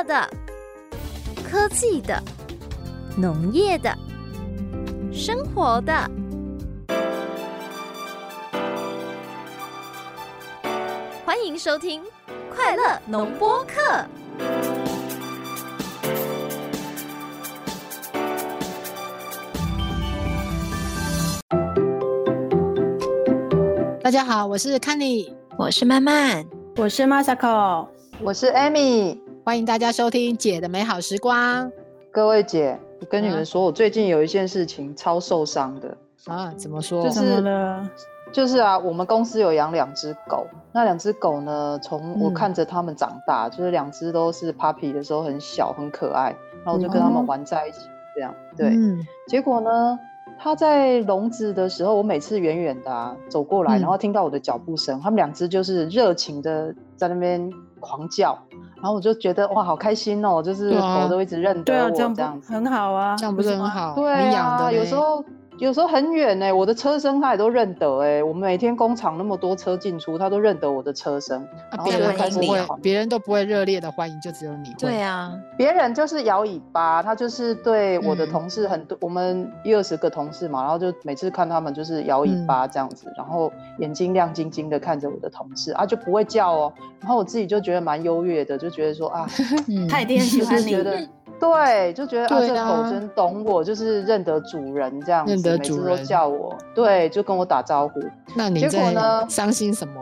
[0.00, 0.26] 乐的、
[1.44, 2.18] 科技的、
[3.18, 3.94] 农业的、
[5.12, 5.92] 生活的。
[11.22, 12.02] 欢迎收听
[12.54, 13.74] 《快乐农播课》。
[24.02, 26.46] 大家好，我是 k a n y 我是曼曼，
[26.76, 27.86] 我是 Masako，
[28.22, 31.72] 我是 Amy，欢迎大家收听姐的美好时光。
[32.12, 36.52] 各位姐，我跟你们说，我最近有一件事情超受伤的啊！
[36.58, 37.02] 怎么说？
[37.02, 37.90] 就是了，
[38.30, 47.78] 就是啊，我们公司有养两只狗，那两只狗呢，从我看着它们长大，就是两只都是 puppy 的时候很小很可爱，然后我就跟它们玩在一起，
[48.14, 48.76] 这样对。
[49.26, 49.98] 结果呢？
[50.42, 57.50] 它在笼子的时候，我每次远远的走过来，然后听到我的脚步声，它们两只就是热情的在那边
[57.80, 58.38] 狂叫，
[58.76, 63.94] 然后我就觉得哇，好开心哦，就是狗都一直认得我这样子，很好啊，这样不是很好？
[63.94, 65.24] 对啊，有时候。
[65.60, 68.24] 有时候很远哎，我的车身他也都认得哎。
[68.24, 71.46] 我们每天工厂那么多车进出，他都认得我的车身。
[71.84, 74.72] 别人不会，别人都不会热烈的欢迎，就只有你。
[74.78, 86.72] 对啊，别人就是摇尾巴，他就是对我的同事很多，我们一二十个同事嘛，然后就每次看他们就是摇尾巴这样子，然后眼睛亮晶晶的看着我的同事啊，就不会叫哦。
[87.00, 89.28] 然后我自己就觉得蛮优越的，就觉得说啊，
[89.90, 90.74] 他一定喜欢你。
[91.40, 97.98] 对，就觉得啊，这狗真懂我，就是认得主人这样子，每次都叫我，对，就跟我打招呼。
[98.36, 99.24] 那你结果呢？
[99.28, 100.00] 伤心什么？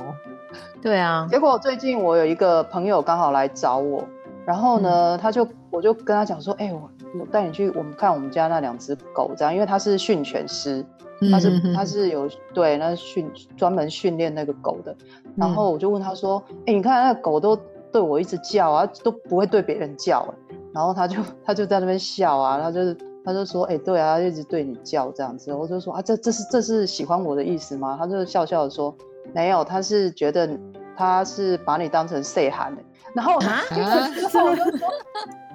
[0.82, 4.02] 对啊，结果最近我有一个朋友刚好来找我，
[4.44, 10.84] 然后呢，他就我就跟他讲说，哎，我我带你去我们看我们家那两只狗，这样，因为他是训犬师，
[11.30, 14.94] 他是他是有对那训专门训练那个狗的。
[15.36, 17.56] 然后我就问他说，哎，你看那个狗都
[17.92, 20.26] 对我一直叫啊，都不会对别人叫。
[20.72, 27.96] 然后他就他就在那边笑啊，他就是他就说，哎，对啊，一直对你叫这样子，我就说啊，这这是这是喜欢我的意思吗？
[27.98, 28.94] 他就笑笑的说，
[29.32, 30.48] 没有，他是觉得
[30.96, 32.82] 他是把你当成 say 喊的。
[33.14, 34.88] 然后之后 我就说，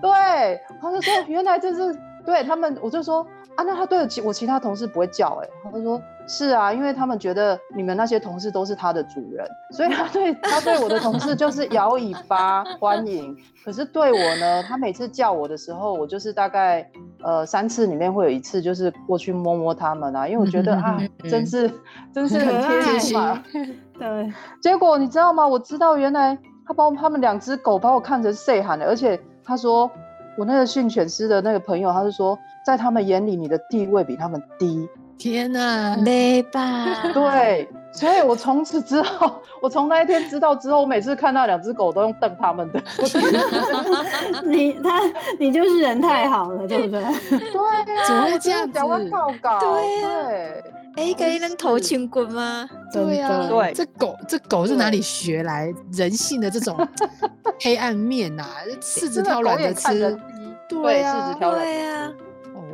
[0.01, 3.25] 对，他就说原来这是对他们，我就说
[3.55, 6.01] 啊，那他对其我其他同事不会叫哎，他就说。
[6.27, 13.35] 是啊，因为他们觉得你们那些同事都是他的主人，所以他对他对我的同事就是摇尾巴欢迎。
[13.63, 16.89] 可是对我呢，他每次叫我的时候，我就是大概
[17.21, 20.97] 呃三次里面会有一次就是过去摸摸他们啊，因为我觉得啊，
[21.29, 21.69] 真是
[22.13, 23.43] 真是很贴心嘛。
[23.99, 24.33] 对。
[24.61, 25.47] 结果你知道吗？
[25.47, 29.89] 我知道原来他把他们两只狗把我看成 say 喊的，而且他说
[30.37, 34.87] 我那个训犬师的那个朋友，他是说在他们眼里你的地位比他们低。
[35.23, 37.01] 天呐，累吧？
[37.13, 42.83] 对，所以我从此之后， 我从那一天知道之后，我每次看到两只狗都用瞪他们的。
[44.43, 44.99] 你他
[45.39, 47.01] 你就是人太好了，对不对？
[47.01, 48.73] 对呀，怎么会这样子？
[48.73, 50.09] 对呀，
[50.97, 52.69] 哎，可以能头轻滚吗？
[52.91, 56.75] 对呀，对，这狗这狗是哪里学来人性的这种
[57.61, 58.43] 黑暗面呐？
[58.81, 60.19] 柿子挑软的吃，
[60.67, 62.11] 对呀，柿子挑软，对呀。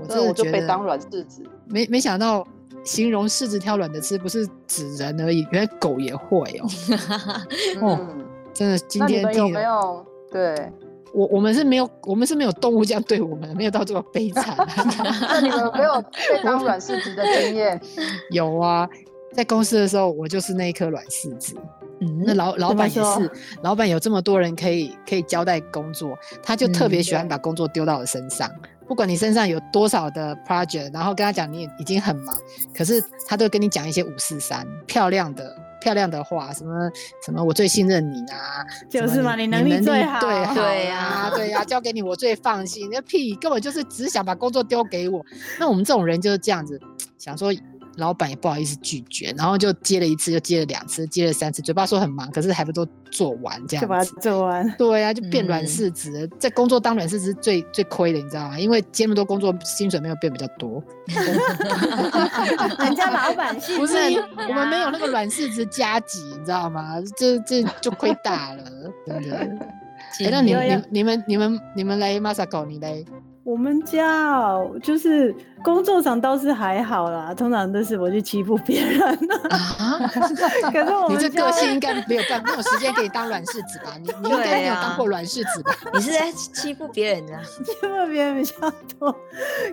[0.10, 2.46] 这我就被当软柿子，没没想到
[2.84, 6.68] 形容柿子挑软的吃不是指人而已，原来狗也会哦。
[7.82, 8.08] 哦，
[8.54, 10.06] 真的，今天有没有？
[10.32, 10.72] 对，
[11.14, 14.56] 我我们是没有，我们是没有动物这样对我们，没有到这么悲惨。
[15.22, 17.80] 那你们没有被 当软柿子的经验？
[18.32, 18.88] 有啊，
[19.34, 21.56] 在公司的时候，我就是那一颗软柿子。
[22.02, 23.30] 嗯，那老老板也是，
[23.62, 28.50] 老板有这么多人可以可以交代工作，他就特别喜欢把工作丢到我身上。
[28.90, 32.36] 不管你身上有多少的 project，然后跟他讲你已经很忙，
[32.76, 36.90] 可是他都跟你讲一些五四三漂亮的漂亮的话，什么
[37.24, 40.34] 什么我最信任你啊，就是嘛，你能力最好， 对
[40.86, 42.90] 呀，对呀，交给你我最放心。
[42.92, 45.24] 那屁根本就是只想把工作丢给我。
[45.60, 46.82] 那我们这种人就是这样子，
[47.20, 47.54] 想说。
[48.00, 54.76] 老板也不好意思拒绝，然后就接了一次，又接了两次，接了三次，嘴巴说很忙，可是还不都做完这样子，就把它做完。
[54.78, 58.58] 对啊，就变软柿子，在工作当软柿子最最亏的，你知道吗？
[58.60, 60.84] 因为接那么多工作，薪水没有变比较多。
[62.80, 63.96] 人家老板不是
[64.48, 66.96] 我们没有那个软柿子加急，你知道吗？
[67.18, 68.64] 这这就亏大了，
[69.06, 69.38] 真的。
[70.26, 73.04] 哎，那你你你们你们你们来 Masako，你来。
[73.44, 75.34] 我们家哦，就是
[75.64, 79.02] 工作上倒是还好啦，通常都是我去欺负别人。
[79.50, 79.98] 啊，
[80.72, 83.94] 可是我们你这个性应该没有办没有时间给你当软柿子吧？
[83.98, 85.72] 你 你应该没有当过软柿子吧？
[85.94, 87.34] 你是在欺负别人的？
[87.44, 88.54] 欺负别人比较
[89.00, 89.16] 多。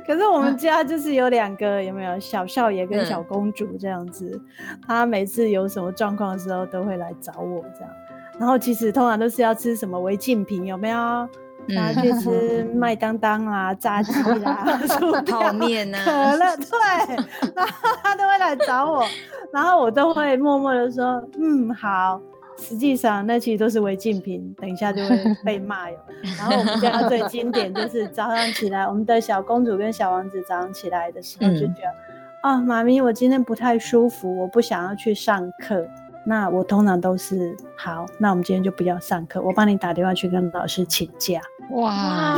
[0.06, 4.40] 可是我们家就是有两个，有没有小少爷跟小公主这样子？
[4.86, 7.90] 他每次有什么状况的时候，都会来找我这样。
[8.38, 11.28] 然后其实通常都是要吃什么违禁品，有没有？
[11.68, 14.78] 然后去吃麦当当啊、炸鸡啦、
[15.26, 17.16] 泡面可啊，乐，对，
[17.54, 19.04] 然后他都会来找我，
[19.52, 22.20] 然后我都会默默的说，嗯，好。
[22.58, 25.96] 实际上，那其实都是违禁品，等一下就会被骂哟。
[26.38, 35.86] 然后我们家最经典就是早上起来，我们的小公主跟小王子早上起来的时候就嗯觉得，啊、妈咪，我今天不太舒服，我不想要去上课。
[36.24, 41.38] 那我通常都是好，那我们今天就不要上课，我帮你打电话去跟老师请假。
[41.70, 42.36] 哇，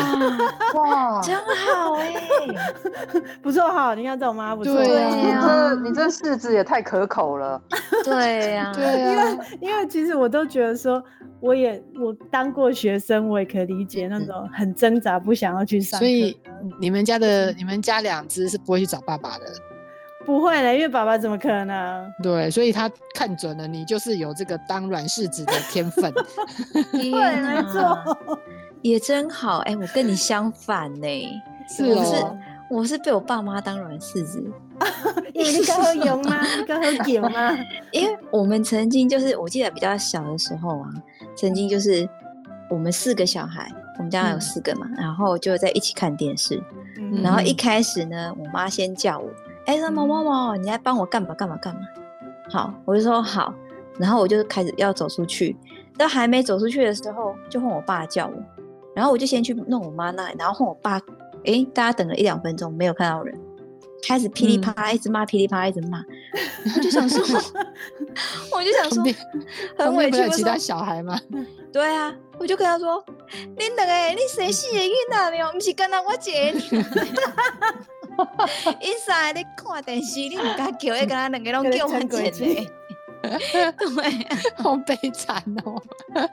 [0.75, 2.15] 哇， 真好哎、
[3.43, 4.75] 不错哈，你看这种妈不错。
[4.75, 7.61] 对呀你啊这你这柿子也太可口了。
[8.05, 11.03] 对 呀、对啊，因为其实我都觉得说，
[11.41, 16.07] 我也我当过学生，我也可以理解那种很挣扎不想要去上课。
[16.07, 16.41] 所以
[16.81, 19.45] 你们家的你们家两只是不会去找爸爸的，
[20.25, 22.11] 不会的，因为爸爸怎么可能？
[22.23, 26.13] 对，所以他看准了你就是有这个当软柿子的天分，
[26.95, 27.99] 没错。
[28.83, 31.07] 也真好哎、我跟你相反呢、
[31.69, 32.39] 是我是哦，
[32.71, 34.43] 我是被我爸妈当软柿子，
[35.35, 36.45] 你刚喝油吗？
[36.59, 37.57] 你刚喝酒吗？
[37.93, 40.89] 因为我们曾经就是我记得比较小的时候啊，
[41.37, 42.09] 曾经就是
[42.71, 44.41] 我们四个小孩，我们家有嗯。
[44.41, 46.63] 四个嘛，然后就在一起看电视，
[46.99, 47.23] 嗯。
[47.23, 49.29] 然后一开始呢，我妈先叫我，
[49.67, 51.81] 哎、说某某某，你来帮我干嘛干嘛干嘛。
[52.51, 53.53] 好，我就说好，
[53.99, 55.57] 然后我就开始要走出去，
[55.99, 58.33] 到还没走出去的时候，就换我爸叫我，
[58.99, 61.01] 然后我就先去弄我妈那里，然后换我爸，
[61.45, 63.33] 哎、大家等了一两分钟没有看到人，
[64.03, 66.03] 开始噼里啪啦一直骂，噼里啪啦一直骂，
[66.75, 67.21] 我就想说，
[68.51, 69.05] 我就想说，
[69.79, 71.17] 很委屈，有其他小孩吗？
[71.73, 73.01] 对啊，我就跟他说
[73.57, 76.53] ：“你两个，你生四个囡仔了，不是跟我一个尔。
[78.81, 82.19] 伊三个咧看电视，你唔敢叫，迄个咱两个拢叫我跟你一撑过
[82.65, 82.71] 个。
[83.23, 85.81] 对啊， 好悲惨哦。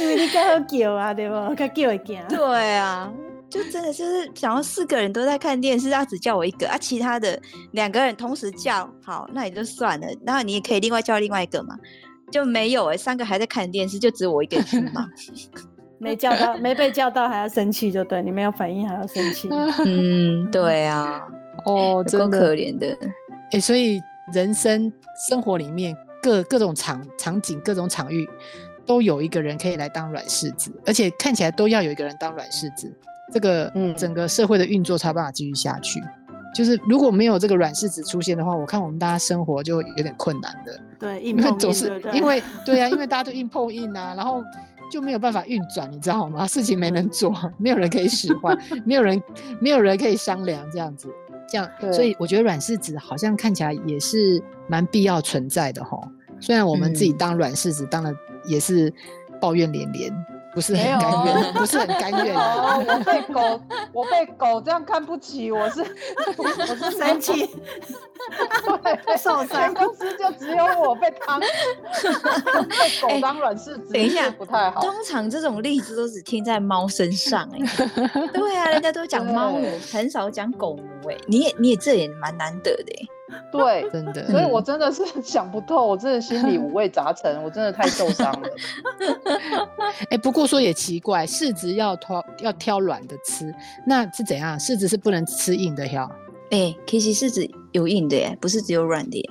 [0.00, 1.34] 因为你刚喝酒啊，对不？
[1.54, 2.20] 刚叫会惊。
[2.28, 3.12] 对啊，
[3.48, 7.40] 就真的就是想要四个人都在看电视，他只叫我一个啊，其他的
[7.72, 10.06] 两个人同时叫，好，那也就算了。
[10.26, 11.76] 然后你也可以另外叫另外一个嘛，
[12.32, 15.06] 就没有哎、三个还在看电视，就只有我一个人去骂。
[16.00, 19.48] 没叫到，没被叫到还要生气，就对你没有反应还要生气。
[19.84, 21.20] 嗯，对啊，
[21.64, 22.96] 哦，够真的可怜的。
[23.52, 24.00] 哎、所以
[24.32, 24.92] 人生
[25.28, 28.28] 生活里面各各种场场景、各种场域，
[28.86, 32.92] 都有一个人可以来当软柿子，而且看起来都要有一个人当软柿子，
[33.32, 36.00] 这个嗯整个社会的运作才有办法继续下去。
[36.54, 44.42] 就是如果没有这个软柿子出现的话，我看我们大家生活就有点困难的，对，硬因为，总是因为对啊，因为大家都硬碰硬啊，然后
[44.90, 46.46] 就没有办法运转，你知道吗？
[46.48, 49.22] 事情没人做，没有人可以使唤， 没有人
[49.60, 51.08] 没有人可以商量，这样子，
[51.48, 55.98] 这样，所以我觉得软柿子好像看起来也是蛮必要存在的哈。
[56.40, 58.14] 虽然我们自己嗯当软柿子当的
[58.44, 58.92] 也是
[59.40, 60.12] 抱怨连连，
[60.54, 62.76] 不是很甘愿，哦不是很甘愿哦，啊。
[62.78, 63.60] 我被狗，
[63.98, 65.80] 我被狗这样看不起，我是
[66.38, 67.46] 我是 生气，
[68.84, 74.80] 对，受伤公司就只有我被当 被狗当软柿子，等一下不太好。
[74.80, 77.58] 通常这种例子都只听在猫身上哎、
[78.32, 83.06] 对啊，人家都讲猫奴，很少讲狗奴哎、你也你也这也蛮难得的哎、
[83.52, 88.48] 对，真的，所以我真的是 想不透，我真的心里五味杂陈，我真的太受伤了。
[90.10, 93.54] 哎、不过说也奇怪，柿子要挑要挑软的吃，
[93.86, 94.58] 那是怎样？
[94.58, 96.08] 柿子是不能吃硬的呀？
[96.50, 99.24] 哎、其实柿子有硬的耶，不是只有软的耶。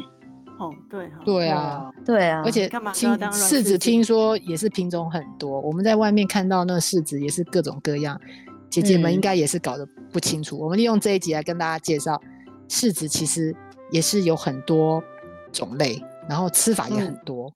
[0.60, 8.20] 哦，对哈，对啊，对啊，而且柿子听说也是品种很多，我们在外面看到那柿子也是各种各样，
[8.68, 10.58] 姐姐们应嗯该也是搞得不清楚。
[10.60, 12.20] 我们利用这一集来跟大家介绍，
[12.68, 13.56] 柿子其实
[13.90, 15.04] 也是有很多
[15.52, 17.54] 种类，然后吃法也很嗯多。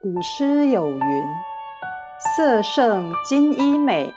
[0.00, 0.98] 古诗有云
[2.38, 4.14] ：“色胜金衣美，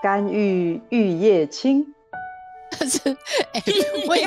[0.00, 1.84] 甘遇玉叶青。
[2.78, 3.00] 但 是，
[3.52, 3.60] 哎、
[4.06, 4.24] 我也，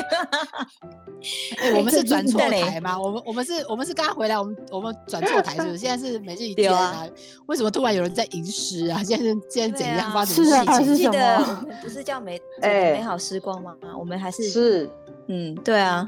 [1.58, 3.00] 哎、我们是转错台吗？
[3.00, 5.78] 我们我们是我们是刚刚回来，我们我们转错台是不是？
[5.78, 7.08] 现在是每日一对啊啊？
[7.46, 9.02] 为什么突然有人在吟诗啊？
[9.02, 10.12] 现在是现在怎样？
[10.12, 10.98] 发生什是啊么事情？
[10.98, 13.74] 是什记得么我们不是叫美哎美好时光吗？
[13.98, 14.90] 我们还是是
[15.30, 16.06] 嗯，对啊。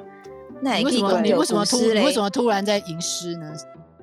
[0.61, 3.53] 那你为什么你为什么突你为什么突然在吟诗呢？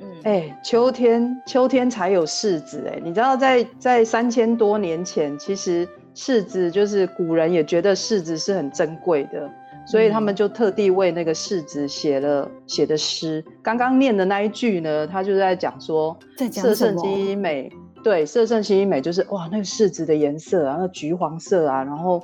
[0.03, 9.51] 嗯，哎、秋天秋天才有柿子哎、你知道在在三千多年前，其实柿子就是古人也觉得柿子是很珍贵的，
[9.87, 13.45] 所以他们就特地为那个柿子写了写的诗。
[13.63, 17.03] 刚刚念的那一句呢，他就在讲说，在讲色圣什么？
[17.03, 22.23] 金一美，对，色圣金一美就是哇，那个柿子的颜色啊，那橘黄色啊，然后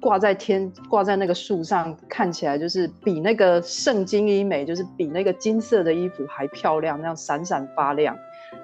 [0.00, 8.16] 挂在天，挂在那个树上，看起来就是比那个圣金衣美，就是比那个金色的衣服还漂亮，那样闪闪发亮。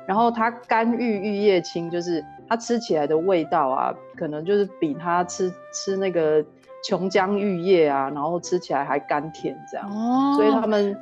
[0.06, 6.44] 然后它干玉玉叶青，就是它吃起来的味道啊，可能就是比它吃吃那个
[6.84, 9.90] 琼浆玉叶啊，然后吃起来还甘甜这样。
[9.90, 10.96] 哦，所以他们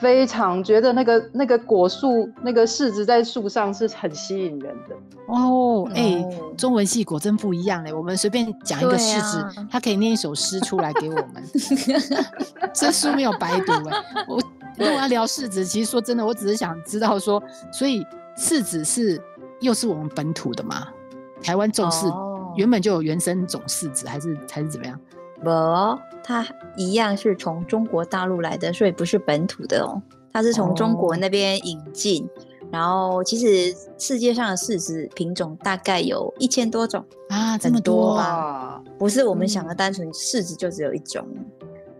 [0.00, 4.96] 非常觉得那个那个果树那个柿子在树上是很吸引人的。
[5.26, 7.92] 哦，哎、哦中文系果真不一样嘞。
[7.92, 11.42] 我们随便讲一个柿子，啊他可以念一首诗出来给我们，
[12.74, 13.96] 这书没有白读哎。
[14.28, 14.40] 我
[14.76, 18.04] 如果要聊柿子，其实说真的，我只是想知道说，所以
[18.36, 19.20] 柿子是
[19.60, 20.88] 又是我们本土的吗？
[21.42, 25.00] 台湾种柿、哦原本就有原生种柿子，还是还是怎么样？
[25.42, 25.50] 不，
[26.24, 26.46] 它
[26.76, 30.00] 一样是从中国大陆来的，所以不是本土的哦，
[30.32, 32.28] 它是从中国哦那边引进。
[32.70, 41.26] 然后其实世界上的柿子品种大概有一千多种，啊，这很么多多吧，不是我们想的嗯单纯柿子就只有一种。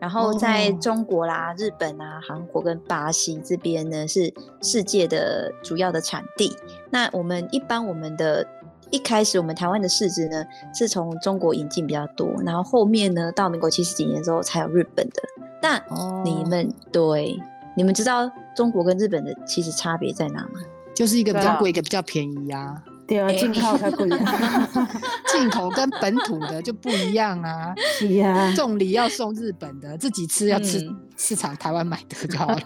[0.00, 6.56] 然后在哦中国啦、日本啊、韩国跟巴西这边呢，是世界的主要的产地。
[6.90, 8.44] 那我们一般我们的
[8.92, 15.22] 一开始我们台湾的市值呢，是从中国引进比较多，然后后面呢到民国七十几年之后才有日本的。
[15.60, 17.36] 那哦，你们对
[17.74, 20.60] 你们知道中国跟日本的其实差别在哪吗？
[20.94, 22.84] 就是一个比较贵，一个比较便宜啊。
[23.12, 24.88] 对啊，进口较贵啊，
[25.28, 27.74] 进口跟本土的就不一样啊。
[27.98, 30.98] 是啊，送礼要送日本的，自己吃要吃嗯。
[31.16, 32.58] 市场台湾买的就好了。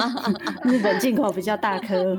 [0.64, 2.16] 日本进口比较大颗，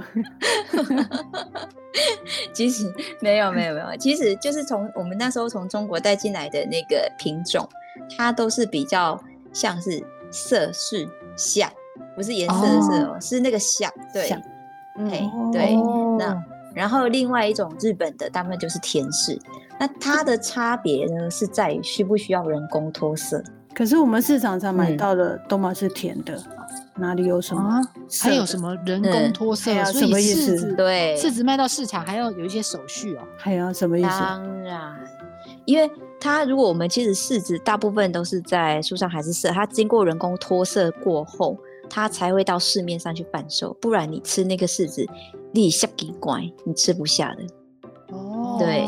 [2.54, 7.68] 其实没有没有没有，其实就是从我们那时候从中国带进来的那个品种，
[8.16, 9.20] 它都是比较
[9.54, 11.72] 像是色是像，
[12.16, 14.28] 不是颜色的色哦，是那个像，对。
[14.28, 14.40] 像，
[14.98, 16.18] 哎嗯，对哦。
[16.20, 19.40] 那然后另外一种日本的，大部分就是甜柿，
[19.80, 23.44] 那它的差别呢是在于需不需要人工脱色。
[23.74, 26.38] 可是我们市场上买嗯到的都嘛是甜的，
[26.96, 27.82] 哪里有什么啊，
[28.22, 33.22] 还有什么人工嗯脱色什么意思柿子对柿子卖到市场还要有一些手续哦。
[33.38, 34.10] 还有什么意思？
[34.10, 34.94] 当然，
[35.63, 41.58] 因为它如果我们其实柿子大部分都是在树上还是色，它经过人工脱色过后，
[41.90, 43.74] 它才会到市面上去贩售。
[43.80, 45.08] 不然你吃那个柿子，
[45.51, 48.15] 你下给乖，你吃不下的。
[48.15, 48.88] 哦，对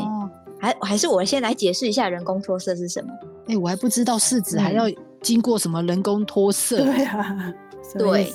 [0.60, 3.10] 还还是我先来解释一下人工脱色是什么。
[3.48, 4.84] 哎，我还不知道柿子还要
[5.20, 6.84] 经过什么人工脱色。
[6.84, 7.54] 对啊，
[7.98, 8.32] 对？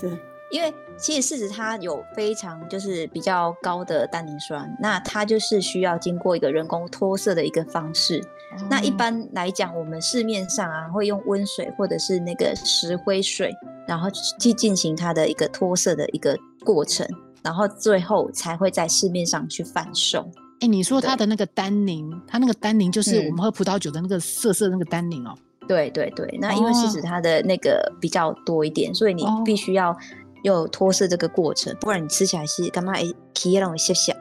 [0.51, 8.19] 因为其实柿子它有非常就是比较高的单宁酸，那它就是需要经过一个人工脱色的一个方式。
[8.67, 13.53] 那一般来讲，我们市面上啊会用温水或者是那个石灰水，
[13.87, 14.09] 然后
[14.39, 17.07] 去进行它的一个脱色的一个过程，
[17.43, 20.29] 然后最后才会在市面上去贩售。
[20.61, 25.33] 哎，你说它的那个单宁，它那个单宁就是嗯我们喝葡萄酒的那个涩涩的那个单宁哦。
[25.67, 29.95] 对对对，那因为柿子哦它的那个比较多一点，所以你哦必须要
[30.43, 32.93] 有脱色这个过程，不然你吃起来是干嘛？
[32.93, 33.03] 哎，
[33.33, 34.11] 皮让我谢谢。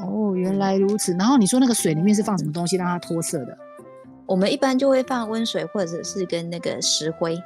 [0.00, 1.12] 哦，原来如此。
[1.14, 3.58] 然后你说那个水里面是放什么东西让它脱色的？
[4.26, 7.42] 我们一般就会放温水或者是跟那个石灰，石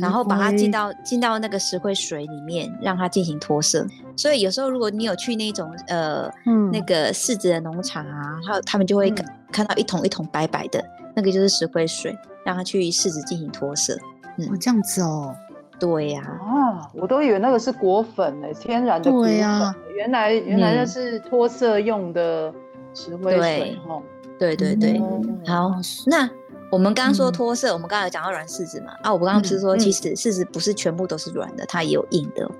[0.00, 3.86] 然后把它灰进到进到那个石灰水里面，让它进行脱色。
[4.16, 10.84] 所以有时候如果你有去那种呃、嗯那个柿子的农场啊，还有他们就会嗯看看到一桶一桶白白的，
[11.14, 13.94] 那个就是石灰水，让它去柿子进行脱色。
[13.94, 15.34] 哦这样子哦。
[15.78, 19.30] 对呀、啊，我都以为那个是果粉呢，天然的果粉。
[19.30, 22.50] 对呀原来原来那嗯是脱色用的
[22.94, 24.02] 石灰水对哦。
[24.38, 24.98] 对对对。
[24.98, 25.70] 嗯好，
[26.06, 26.26] 那
[26.70, 28.92] 我们刚刚说嗯脱色，我们刚刚有讲到软柿子嘛？
[29.02, 32.52] 啊，我刚刚不是说，嗯其实柿子不是全部都是软的，它也有硬的哦。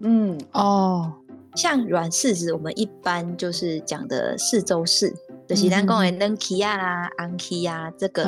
[0.00, 1.12] 嗯，哦，
[1.54, 5.12] 像软柿子，我们一般就是讲的四周柿，
[5.46, 8.24] 就是咱讲的嗯嫩皮啊啦、安皮啊，这个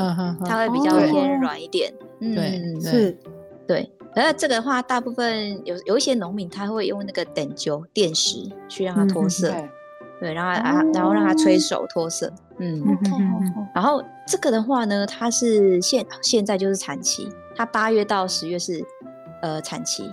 [0.46, 1.92] 它会比较哦偏软一点。
[2.20, 3.18] 嗯，对是
[3.66, 3.92] 对。
[4.14, 9.68] 而这个的话，大部分有有一些农民他会用那个碘灸电石去让它脱色，对，
[10.20, 12.32] 对，然后啊，然后让它吹手脱色。
[12.58, 12.82] 嗯，
[13.74, 18.84] 然后这个的话呢，它是现现在就是产期，它八月到十月是
[19.42, 20.10] 呃产期，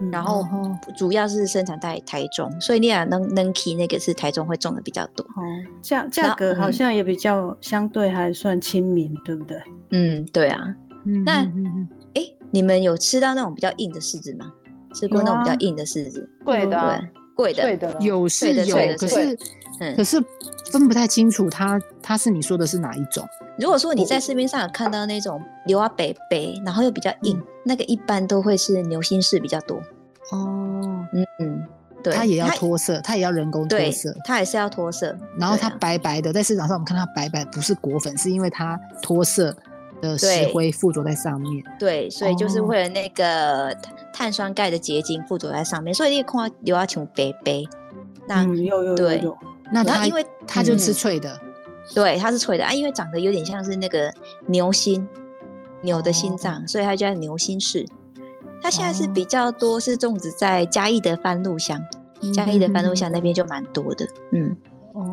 [0.00, 5.24] 嗯然后哦主要是生产在台中，所以你俩能能 key 那个是台中会种的比较多。
[5.24, 5.42] 哦，
[5.82, 9.60] 价价格好像也比较相对还算亲民，对不对？
[9.90, 10.74] 嗯，对啊。
[11.04, 11.46] 嗯那
[12.50, 14.52] 你们有吃到那种比较硬的柿子吗？
[14.94, 16.28] 吃过那种比较硬的柿子？
[16.44, 17.08] 贵的啊对，
[17.38, 19.38] 贵的，有是有对的对，的可是
[19.78, 20.20] 嗯可是
[20.72, 23.24] 分不太清楚它它是你说的是哪一种？
[23.56, 29.76] 如果说你在市面上有看到那种牛啊北北，然后又比较硬，那个一般都会是牛心式比较多。
[30.32, 31.64] 哦，嗯嗯，
[32.02, 39.56] 对，它也要脱色，它也要人工脱色，，它也是要脱色，然后它白白的，在市场上我们看它白白，不是果粉，是因为它脱色
[40.00, 41.64] 的石灰附着在上面。
[41.78, 42.66] 对，所以就是哦。
[42.66, 47.68] 会有那个碳碳酸钙的结晶附着在上面，所以你看牛啊像北北，
[48.26, 49.36] 那、嗯，有有有对有，
[49.72, 51.40] 那它因为它就吃嗯脆的，
[51.94, 54.12] 对它是脆的啊，因为长得有点像是那个
[54.46, 55.06] 牛心，
[55.82, 57.86] 牛的心脏，所以它叫牛心式。
[58.60, 59.12] 它现在是哦。
[59.14, 61.80] 比较多是种植在嘉义的番路乡，
[62.34, 64.56] 嘉义的番路乡那边就蛮多的，嗯，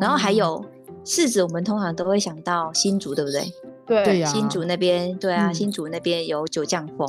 [0.00, 0.64] 然后还哦有
[1.06, 3.44] 柿子，我们通常都会想到新竹，对不对？
[3.86, 7.06] 对新竹那边，对啊，嗯新竹那边有九降风，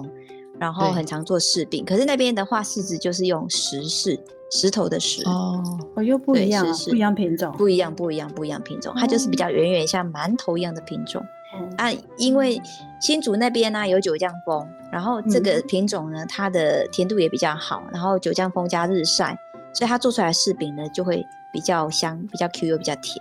[0.60, 1.84] 然后很常做柿饼。
[1.84, 4.20] 可是那边的话，柿子就是用石柿，
[4.51, 5.63] 石头的石，哦，
[5.96, 7.51] 哦，又不一样不一样品种。
[7.58, 11.20] 不一样，不一样，不一样品种，它就是比较圆圆像馒头一样的品种
[11.60, 11.92] 嗯啊。
[12.20, 12.62] 因为
[13.01, 19.36] 新竹那边呢、有九降风，然后这个嗯品种呢，它的甜度也比较好，然后九降风加日晒，
[19.74, 23.20] 所以它做出来的柿饼呢就会比较香、比较 Q 又比较甜。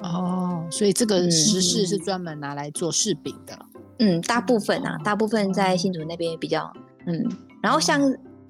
[0.00, 3.58] 哦，所以这个嗯石柿是专门拿来做柿饼的。
[3.98, 6.72] 嗯，大部分啊哦，大部分在新竹那边比较
[7.06, 7.28] 嗯，
[7.60, 8.00] 然后像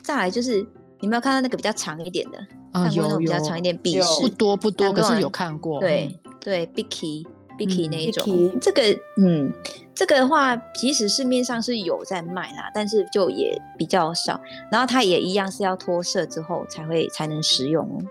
[0.02, 0.66] 再来就是
[1.00, 2.38] 你没有看到那个比较长一点的，
[2.72, 5.80] 啊，看过那有比较长一点笔有试不多不多，可是有看过。
[5.80, 7.24] 对对，Bicky
[7.58, 8.82] Bicky 嗯那一种这个
[9.16, 9.50] 嗯，
[9.94, 14.38] 这个的话，其实市面上是有在卖啦，但是就也比较少。
[14.70, 18.04] 然后它也一样是要脱色之后才会才能食用哦。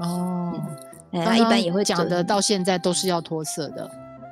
[0.00, 0.62] 哦，
[1.12, 3.90] 哎，一般也会讲的，到现在都是要脱色的。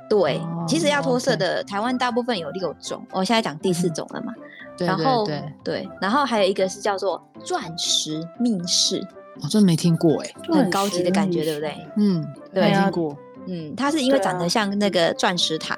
[0.08, 4.32] 对，哦其实要脱色的，台湾大部分有六种，我现在讲第四嗯种了嘛。
[4.76, 9.06] 对对然后对，对，然后还有一个是叫做钻石密室，
[9.42, 10.30] 我真没听过哎。
[10.50, 11.74] 很高级的感觉，对不对？？
[11.96, 13.16] 嗯，对没啊听过。
[13.48, 15.76] 嗯，它是因为长得像那个钻石台，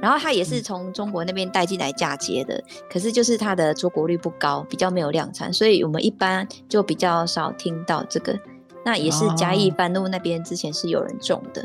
[0.00, 8.38] 然后它也嗯是从中国那边带进来嫁接的，可是就是它的出国率不高，比较没有量产，所以我们一般就比较少听到这个。
[8.84, 9.74] 那也是嘉义哦。
[9.76, 11.64] 半路那边之前是有人种的。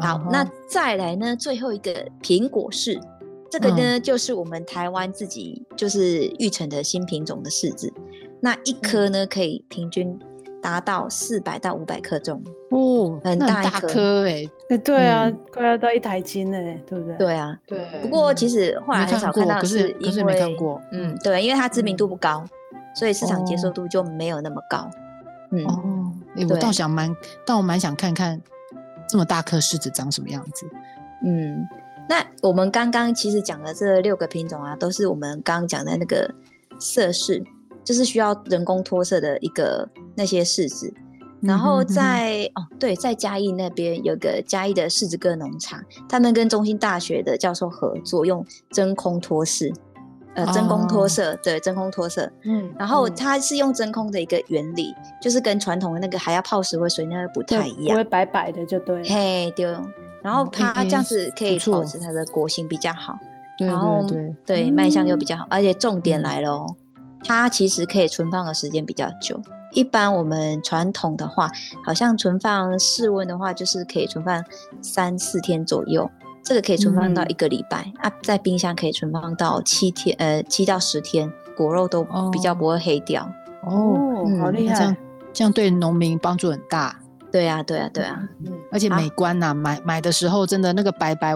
[0.00, 3.00] 好，哦那再来呢，最后一个苹果柿，
[3.50, 7.92] 这个呢、就是我们台湾自己就是育成的新品种的柿子，
[8.40, 10.18] 那一颗呢可以平均
[10.60, 12.42] 达到四百到五百克重。
[12.70, 17.16] 哦，很大大一颗颗哎，哎，对啊嗯，快要到一台斤了，对不对？
[17.18, 22.08] 对啊，对，不过其实后来很少看到，可是可是因为没看过嗯，对，因为它知名度嗯。
[22.08, 22.44] 不高，
[22.96, 23.70] 所以市场接受哦。
[23.70, 24.90] 度就没有那么高。
[25.52, 26.03] 嗯，哦，
[26.36, 27.14] 哎，我倒想蛮，
[27.46, 28.40] 倒我蛮想看看
[29.08, 30.66] 这么大颗柿子长什么样子。
[31.24, 31.66] 嗯，
[32.08, 36.28] 那我们刚刚其实讲的这六个品种啊，都是我们刚刚讲的那个
[36.78, 37.42] 色柿，
[37.84, 40.92] 就是需要人工脱色的一个那些柿子。
[41.40, 49.70] 然后在、哦，对，在嘉义那边有个嘉义的柿子哥农场，他们跟中心大学的教授合作，用真空脱柿，
[50.34, 52.30] 呃，真空脱哦色，对，真空脱色。
[52.42, 58.04] 嗯，然后嗯它是用真空的一个原理，就是跟传统的那个还要泡石灰水那个不太一样不会。
[58.04, 59.04] 白白的就对了。
[59.08, 59.82] 嘿，对哦。
[60.22, 63.18] 然后哦它诶这样子可以保持它的果形比较好，
[63.58, 66.76] 对然后对对，卖相又比嗯较好，而且重点嗯来了哦，
[67.22, 69.40] 它其实可以存放的时间比较久。
[69.72, 71.50] 一般我们传统的话，
[71.84, 74.42] 好像存放室温的话，就是可以存放
[74.80, 76.08] 三四天左右，
[76.44, 83.28] 这个可以存放到嗯一个礼拜、啊，在冰箱可以存放到七天，呃，七到十天，果肉都比较哦不会黑掉。
[83.62, 84.98] 哦，嗯，好嗯厉害这样害！
[85.32, 87.00] 这样对农民帮助很大。
[87.32, 88.22] 对啊，对啊，对啊，
[88.70, 91.34] 而且美观呐、买买的时候真的那个白白，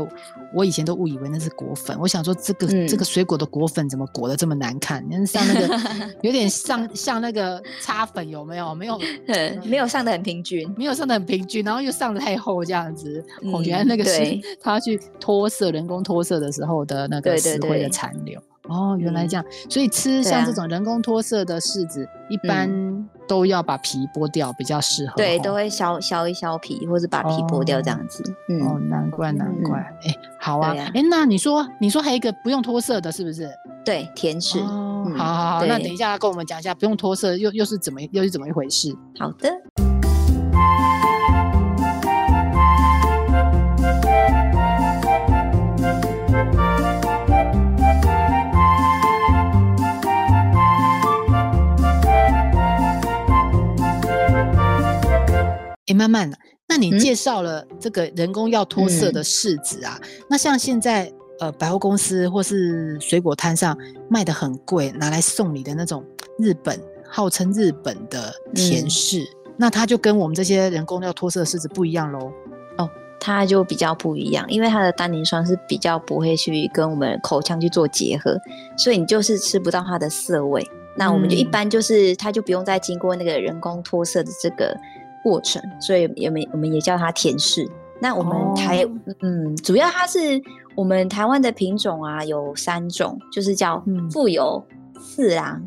[0.55, 1.97] 我以前都误以为那是果粉。
[2.01, 5.05] 我想说这个、这嗯个水果的果粉怎么裹得这么难看？
[5.09, 5.79] 那像那个
[6.23, 8.75] 有点像像那个擦粉有没有？
[8.75, 10.73] 没有 嗯没有上的很平均。
[10.77, 13.25] 没有上的很平均，然后又上的太厚这样子。
[13.53, 18.41] 哦，嗯原来那个是对 他去脱色人工脱色的时候的那个石灰的对残留。
[18.69, 22.69] 哦，原来嗯这样，所以吃像这种人工脱色的柿子，一般
[23.29, 25.12] 都要把皮剥掉，比较适合。
[25.17, 28.25] 对，都会削削一削皮，或者把皮剥掉这样子。
[28.49, 33.49] 嗯，哦，难怪难嗯怪，哎、好啊，哎那你说你说还有一个不用脱色的，是不是？
[33.85, 34.59] 对，甜食。
[34.61, 38.93] 哦，嗯好好好，那等一下跟我们讲一下不用脱色又又是怎么又是怎么一回事？
[39.19, 39.51] 好的。
[55.88, 56.31] 哎，慢慢，
[56.68, 56.98] 那你嗯。
[56.98, 63.77] 介绍了这个人工要脱色的柿子啊，那像现在呃百货公司或是水果摊上
[64.09, 66.05] 卖的很贵，拿来送礼的那种
[66.38, 68.88] 日本号称日本的甜嗯。
[68.88, 69.24] 柿，
[69.57, 72.31] 那它就跟我们这些人工要脱色的柿子不一样喽。
[72.77, 78.37] 哦，它就比较不一样，因为它的单宁酸是比较不会去跟我们口腔去做结合，
[78.77, 80.64] 所以你就是吃不到它的涩味。
[80.96, 84.77] 那我们就一般就是它就不用再经过那个人工脱色的这个
[85.23, 87.69] 过程，所以我们我们也叫它甜柿。
[88.01, 88.87] 那我们台
[89.23, 90.19] 嗯，主要它是
[90.77, 94.65] 我们台湾的品种啊，有三种，就是叫富有
[95.01, 95.61] 四郎，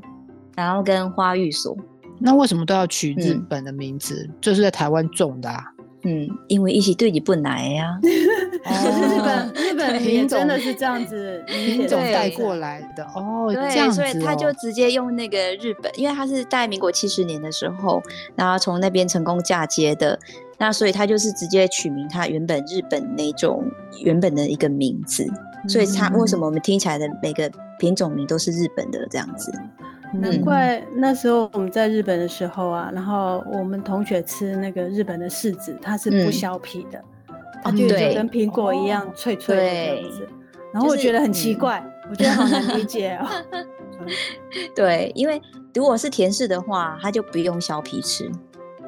[0.55, 1.75] 然后跟花玉所。
[2.19, 4.29] 那为什么都要取日本的名字？
[4.39, 5.63] 就是在台湾种的啊。
[6.03, 7.99] 嗯，因为一起对你不来呀。
[8.59, 13.49] 日本日本品种真的是这样子 品种带过来的哦。
[13.53, 18.01] 对，所以他就直接用那个日本，因为他是在民国七十年的时候，
[18.35, 20.19] 然后从那边成功嫁接的。
[20.57, 23.63] 那所以他就是直接取名他原本日本那种
[24.03, 25.25] 原本的一个名字，
[25.67, 29.51] 所以他为什么我们听起来的每个品种名都是日本的这样子？
[30.13, 37.01] 难怪那时候我们在日本的时候啊，然后我们同学吃那个日本的柿子，它是不削皮的，
[37.63, 40.29] 它就跟苹果一样脆脆的这样子。
[40.73, 43.27] 然后我觉得很奇怪，我觉得好难理解哦。
[44.75, 45.41] 对，因为
[45.73, 48.31] 如果是甜柿的话，它就不用削皮吃。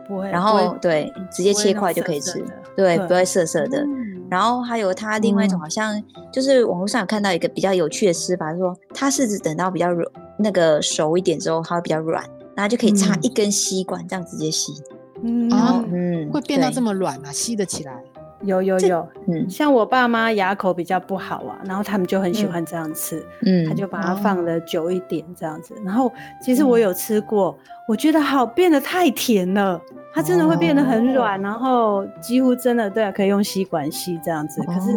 [0.08, 2.44] 不会，然后对，直接切块就可以吃，
[2.76, 3.86] 对，不会涩涩的。
[4.30, 10.06] 然后还有它另外一种，好像就是网络上有看到一个比较有趣的吃法，说它柿子等到比较软，
[10.38, 12.22] 那个熟一点之后，它会比较软，
[12.56, 14.74] 然后就可以插一根吸管这样直接吸。
[15.22, 18.04] 嗯，然后嗯，会变到这么软啊，吸得起来。
[18.44, 25.74] 有有有，嗯，像我爸妈牙口比较不好啊，然后他们就很喜欢这样吃，嗯，他就把它放的久一点这样子。
[25.84, 27.58] 然后其实我有吃过。
[27.86, 29.82] 我觉得好变得太甜了，
[30.14, 34.62] 它真的会变得很软，然后几乎真的对，可以用吸管吸这样子。
[34.64, 34.94] 可是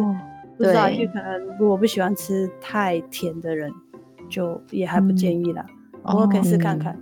[0.56, 3.68] 不知道，因为可能如果不喜欢吃太甜的人，
[4.30, 5.66] 就也还不建议啦。
[6.04, 6.96] 我可以试看看。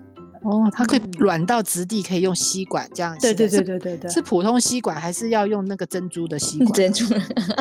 [0.44, 3.16] 哦，它可以软到质地，可以用吸管这样。
[3.18, 4.10] 对对对对对对。
[4.10, 6.72] 是普通吸管还是要用那个珍珠的吸管？
[6.72, 7.06] 珍珠。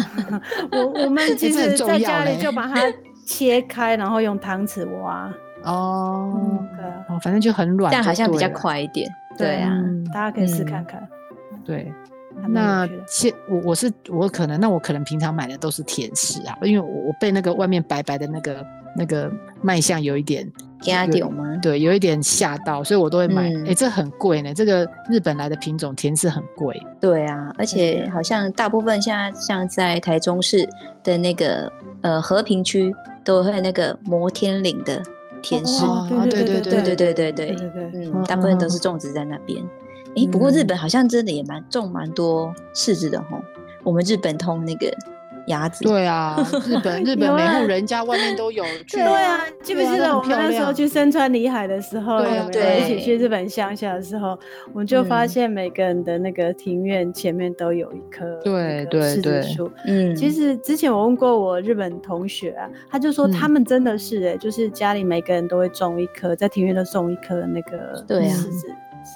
[0.71, 2.81] 我我们 其实在家里就把它
[3.25, 5.33] 切开，然后用汤匙挖。
[5.63, 9.09] 哦，对啊，反正就很软，但好像比较快一点。
[9.37, 9.71] 对啊，
[10.13, 11.01] 大家可以试看看。
[11.63, 11.89] 对，
[12.49, 18.65] 那现我我是我可能那我可能平常买的都是甜食啊，因为我我被那个外面白白的那个
[18.97, 20.45] 那个卖相有一点
[20.83, 21.57] 吓到吗？
[21.61, 23.51] 对，有一点吓到，所以我都会买。
[23.65, 26.81] 哎，这很贵呢，这个日本来的品种甜柿很贵。
[26.99, 30.67] 对啊，而且好像大部分现在像在台中市
[31.03, 32.93] 的那个呃和平区
[33.23, 35.01] 都会那个摩天岭的。
[35.41, 37.57] 甜柿，对对对对对对对对，
[37.93, 39.61] 嗯，大部分都是种植在那边。
[40.15, 43.41] 哎，不过日本好像真的也蛮种蛮多柿子的吼。
[43.83, 44.89] 我们日本通那个。
[45.47, 48.63] 鸭子对啊，日本 日本每户人家外面都有。
[48.91, 52.19] 对啊，记不记得我们那时候去深川里海的时候，
[52.51, 54.37] 对，一起去日本乡下的时候，
[54.73, 59.71] 我们就发现每个人的那个庭院前面都有一棵对对对树。
[59.85, 68.67] 嗯，其实之前我问过我日本同学啊，他就说他们真的是哎，就是家里每个人都会种一棵，在庭院都种一棵那个柿子。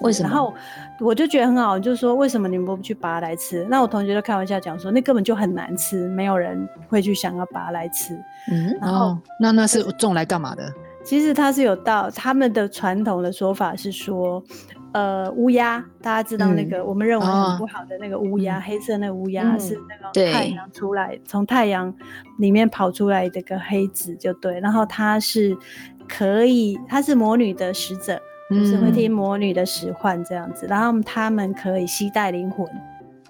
[0.02, 0.30] 为什么？
[0.30, 0.54] 然后
[1.00, 3.66] 我就觉得很好，就是说为什么你们不去拔来吃？
[3.70, 8.14] 那我同学就开玩笑讲说，那根本就很难吃，没有人会去想要拔来吃。
[8.52, 10.72] 嗯，然后那那是种来干嘛的？
[11.04, 14.44] 其实它是有道，他们的传统的说法是说，
[14.92, 21.94] 呃，乌鸦，大家知道那个我们认为很不好的那个乌鸦，黑色那个乌鸦是那个太阳出来，从太阳
[22.40, 25.58] 里面跑出来的个黑子就对，然后它是
[26.10, 28.22] 可以，它是魔女的使者。
[28.50, 32.66] 就是会听魔女的使唤这样子，然后他们可以携带灵魂。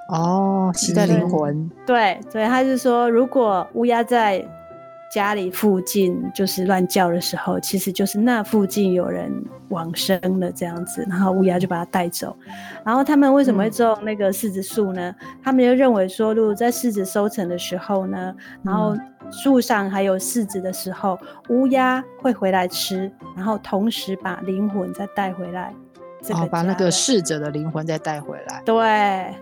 [0.09, 1.69] 哦，携带灵魂。
[1.85, 4.45] 对，所以他是说，如果乌鸦在
[5.11, 9.31] 家里附近就是乱叫的时候，其实就是那附近有人
[9.69, 12.35] 往生了这样子，然后乌鸦就把它带走。
[12.85, 15.15] 然后他们为什么会种那个柿子树呢？
[15.43, 18.97] 他们就认为说，如果在柿子收成的时候呢，然后。
[19.29, 25.73] 树上还有柿子的时候，乌鸦会回来吃，然后同时把灵魂再带回来。
[26.29, 28.61] 哦，把那个逝者的灵魂再带回来。
[28.63, 29.35] 对，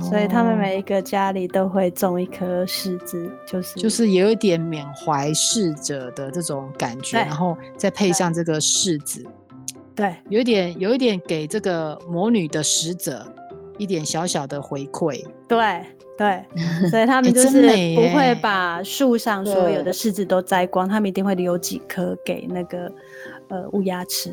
[0.00, 9.24] 所以他们每一个家里都会种一棵柿子，就是就是有一点缅怀逝者的这种感觉，然后再配上这个柿子，
[9.94, 13.26] 对，有一点有一点给这个魔女的使者
[13.78, 15.24] 一点小小的回馈。
[15.48, 15.84] 对。
[16.14, 16.44] 对，
[16.90, 17.62] 所以他们就是
[17.96, 22.92] 不会把树上所有的柿子都摘光，他们一定会留几颗给那个
[23.48, 24.30] 呃乌鸦吃。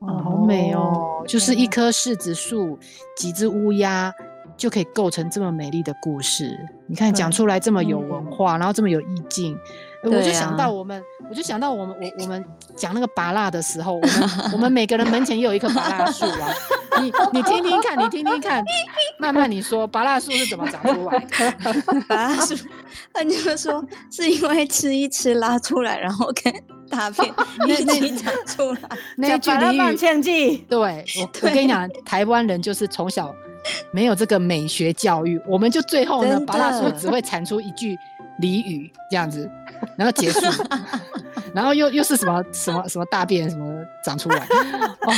[0.00, 1.22] 哦，好美哦！
[1.26, 2.76] 就是一棵柿子树，
[3.16, 4.12] 几只乌鸦
[4.56, 6.58] 就可以构成这么美丽的故事。
[6.86, 9.58] 你看，讲出来这么有文化，然后这么有意境，
[10.04, 12.44] 我就想啊到我们，我就想到我们我我们
[12.76, 14.10] 讲那个拔蜡的时候，我们
[14.54, 16.48] 我们每个人门前也有一棵拔蜡树啊。
[16.98, 18.64] 你你听听看，你听听看，
[19.18, 21.82] 慢慢你说拔蜡树是怎么长出来的？
[22.08, 22.56] 把它说，
[23.12, 26.54] 他就说是因为吃一吃拉出来，然后跟
[26.88, 27.34] 大便
[27.68, 28.80] 一起长出来。
[29.16, 33.34] 那放俚语，对我我跟你讲，台湾人就是从小
[33.92, 37.96] 没有这个美学教育，我们就最后呢，巴拉说只会产出一句
[38.40, 39.50] 俚语这样子，
[39.96, 40.40] 然后结束，
[41.54, 44.38] 然后又又是什么什么什么大便什么长出来
[45.06, 45.12] 哦。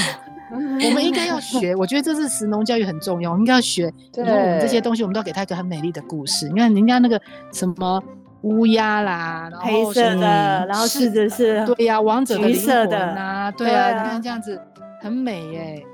[0.51, 3.93] 我们应该要学，我觉得这是食农教育很重要，我们应该要学。
[4.17, 6.49] 以后我们这些对东西，我们都要给他一个很美丽的故事。
[6.49, 7.21] 你看人家那个
[7.53, 8.03] 什么
[8.43, 14.59] 乌鸦啦，然后黑色的，然后柿子是对呀、王者的橘灵魂色的呐，对啊你看这样子
[15.03, 15.87] 很美耶。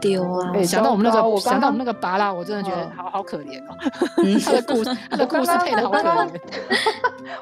[0.00, 0.52] 丢啊！
[0.54, 3.76] 哎想到我们那个，我刚想到我们那个拔拉，我真的觉得嗯好好可怜哦。
[4.24, 6.28] 嗯 他的故事，他的故事配的好可怜。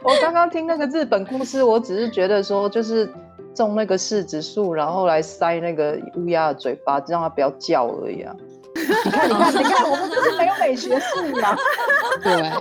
[0.03, 3.11] 我刚刚听那个日本故事，我只是觉得说，就是
[3.55, 8.35] 种那个柿子树，然后来塞那个乌鸦的嘴巴，让它不要叫而已啊。
[8.79, 11.57] 你看，你看，你看，我们就是没有美学素养，
[12.23, 12.53] 对，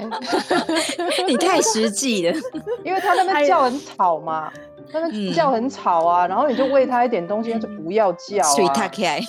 [1.28, 2.36] 你太实际了。
[2.84, 4.52] 因为他那边叫很吵嘛，
[4.92, 8.88] 那嗯边叫很吵啊，然后你就喂他一点东西，他就不要叫水塔啊。
[8.88, 9.22] 起来，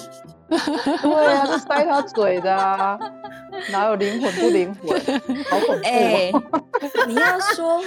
[1.02, 2.98] 对啊，就塞他嘴的啊，
[3.70, 4.98] 哪有灵魂不灵魂？
[5.50, 7.06] 好恐怖！
[7.06, 7.80] 你要说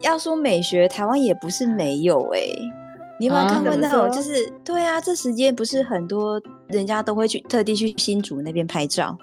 [0.00, 2.40] 要说美学，台湾也不是没有哎、
[3.20, 4.10] 你有没有啊看过那种？
[4.10, 9.16] 就是对啊，这时间不是很多人家都会去特地去新竹那边拍照，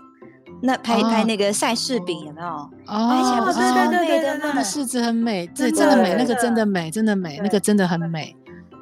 [0.62, 2.48] 那拍、拍哦那个晒柿饼有没有？
[2.48, 4.40] 哦，拍起来不是超对对对美的对对吗？
[4.44, 8.36] 那个柿子很美，这真真的美，那个真的美，真的美，那个真的很美。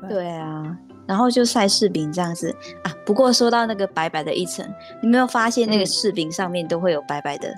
[0.08, 0.78] 对啊，
[1.09, 2.93] 然后就晒柿饼这样子啊。
[3.03, 4.63] 不过说到那个白白的一层，
[5.01, 7.49] 你有没有发现那个嗯柿饼上面都会有白白的？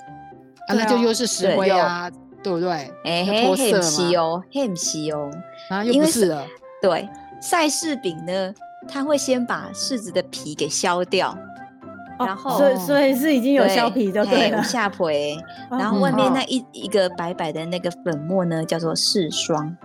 [0.67, 2.09] 啊，那就又是石灰啊，
[2.41, 2.69] 对不对？
[3.03, 5.31] 哎、要嘿，嘿，脱色不是嘛，哦，嘿，不是哦。
[5.69, 6.47] 啊，又因为是不是了。
[6.81, 7.09] 对，
[7.41, 8.53] 晒柿饼呢，
[8.87, 11.37] 它会先把柿子的皮给削掉，
[12.19, 14.63] 哦然后所以所以是已经有削皮就对了。
[14.63, 15.37] 下皮，
[15.69, 19.75] 然后外面嗯那一一个白白的那个粉末呢，叫做柿霜。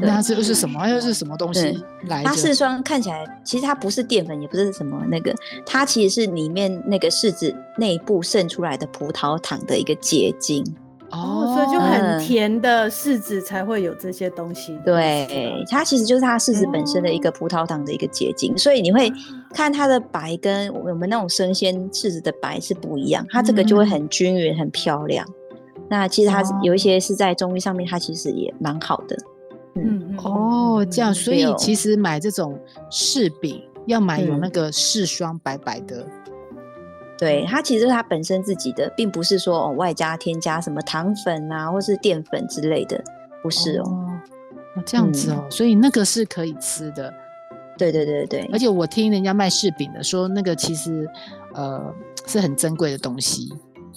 [0.00, 0.88] 那它这又是什么？
[0.88, 2.54] 又是什么东西来它柿着？
[2.54, 10.64] 霜看起来，其实它不是淀粉，也不是什么那个，它其实是里面那个柿子内部渗出来的葡萄糖的一个结晶。
[11.12, 14.78] 哦，所以就很嗯甜的柿子才会有这些东西。
[14.84, 19.12] 对，它其实就是它柿子本身的一个葡萄糖的一个结晶，所以你会
[19.52, 25.26] 看它的白跟我们那种生鲜柿子的白是不一样，它这个就会很均匀、很漂亮。
[25.88, 29.16] 那其实它有一些是在中医上面，它其实也蛮好的。
[29.76, 32.58] 嗯，嗯哦，这样，所以其实买这种
[32.90, 36.06] 柿饼要买有嗯那个柿霜白白的。
[37.18, 43.02] 对，它其实是它本身自己的，并不是说哦外加添加什么糖粉啊，或是淀粉之类的，
[43.42, 43.84] 不是哦。
[44.76, 47.12] 哦，这样子哦，所以那个是可以吃的。
[47.76, 51.08] 对对对对而且我听人家卖柿饼的说，那个其实
[51.54, 51.92] 呃
[52.26, 53.48] 是很珍贵的东西，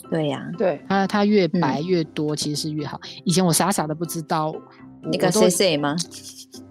[0.09, 2.99] 对呀、对，它它越嗯白越多，其实是越好。
[3.25, 4.62] 以前我傻傻的不知道，我
[5.12, 5.96] 那个我都 C C 吗？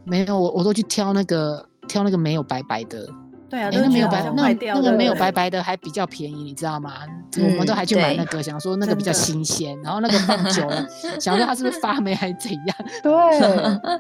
[0.05, 3.09] 没有，我我都去挑那个挑那个没有白白的。
[3.49, 6.93] 对啊，那没有白那那个没有白白的还比较便宜，你知道吗？
[7.37, 10.87] 我们都嗯还去买那个，想说那个比较新鲜，然后那个放久了，
[11.21, 12.77] 想说它是不是发霉还是怎样？
[13.03, 13.13] 对，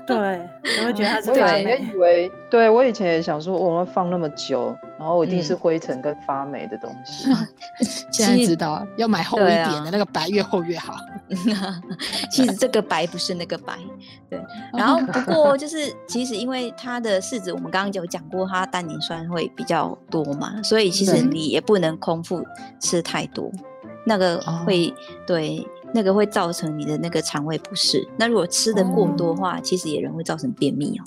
[0.17, 0.49] 对，
[0.81, 1.79] 我会觉得它是我以前也。
[1.79, 7.29] 以为，对我以前也想说，我们放那么久，然后一定是嗯灰尘跟发霉的东西。
[8.13, 10.95] 现在知道要买厚一对点的，啊那个白越厚越好。
[12.31, 13.77] 其实这个白不是那个白，
[14.31, 14.41] 对。
[14.73, 22.47] 然后不过就是，其实因为它的柿子，我们刚刚有讲过，它单宁酸会比较多嘛，所以其实你也不能空腹
[22.79, 23.51] 吃太多，
[24.07, 24.95] 那个哦会、
[25.27, 28.07] 对那个会造成你的那个肠胃不适。
[28.17, 31.05] 那如果吃的过多的话，其实也人会造成便秘哦。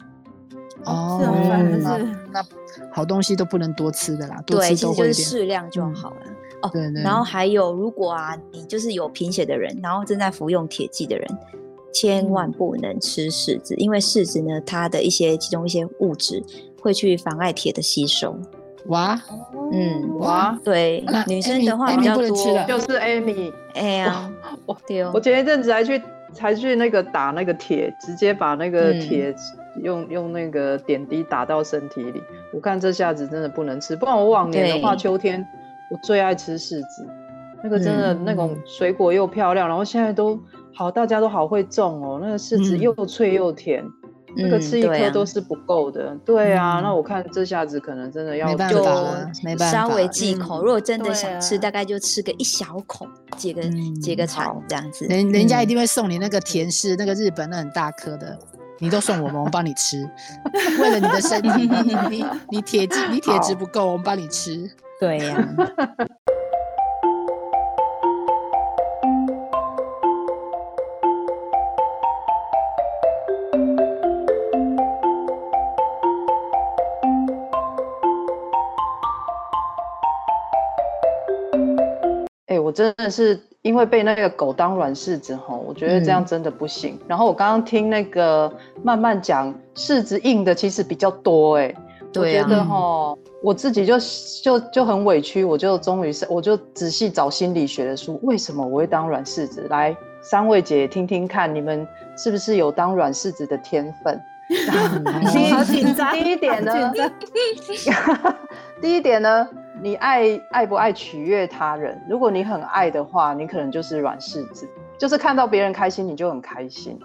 [0.83, 2.45] 哦是哦反而那是那
[2.91, 5.13] 好东西都不能多吃的啦，多对，就是都会。
[5.13, 6.17] 适量就嗯好了。
[6.61, 11.27] 哦，对对然后还有，如果啊，你就是有贫血的人，然后正在服用铁剂的人，
[11.93, 16.43] 千万不能吃柿子，因为柿子呢，它的一些其中一些物质
[16.81, 18.37] 会去妨碍铁的吸收。
[18.87, 19.19] 哇，
[19.71, 22.27] 嗯，哇，对那，女生的话比较多
[22.67, 24.31] 就是 Amy，哎呀，
[24.65, 26.01] 我对哦我，前一阵子还去
[26.33, 29.33] 才去那个打那个铁，直接把那个嗯铁
[29.83, 32.21] 用、用那个点滴打到身体里。
[32.53, 35.45] 我看这下子真的不能吃，不然我往年的话，秋天
[35.91, 37.07] 我最爱吃柿子，
[37.63, 40.39] 那个真的、嗯那种水果又漂亮，然后现在都
[40.73, 43.83] 好，大家都好会种哦，那个柿子嗯又脆又甜。
[44.37, 50.59] 那个嗯吃一颗都是不够的，对啊，嗯那我看这下子可能真的要没办法了没办稍微忌口。
[50.59, 53.07] 嗯如果真的想吃，啊大概就吃个一小口，
[53.37, 53.61] 解个
[54.01, 55.05] 解嗯个馋好这样子。
[55.05, 58.37] 人人家一嗯定会送你那个甜柿，那个日本那很大颗的，
[58.79, 60.09] 你都送我们，我们帮你吃。
[60.79, 61.49] 为了你的身体，
[61.83, 64.69] 你你你铁质你铁质不够，我们帮你吃。
[64.99, 65.55] 对呀。
[82.57, 86.99] 我真的是因为被那个狗当软柿子吼，我觉得这样真的不行。
[87.07, 88.51] 然后我刚刚听那个
[88.83, 91.73] 慢慢讲，柿子硬的其实比较多哎。
[92.13, 93.97] 我觉得吼，我自己就
[94.43, 99.65] 就就很委屈，我就终于是我就仔细找心理学的书，为什么我会当软柿子？
[99.67, 104.21] 来，三位姐听听看，你们是不是有当软柿子的天分？
[105.51, 106.13] 好紧张。
[106.13, 106.93] 第一点呢？
[108.79, 109.49] 第一点呢？
[109.81, 111.99] 你爱爱不爱取悦他人？
[112.09, 116.97] 如果你很爱的话，你可能就是软柿子，就是看到别人开心你就很开心，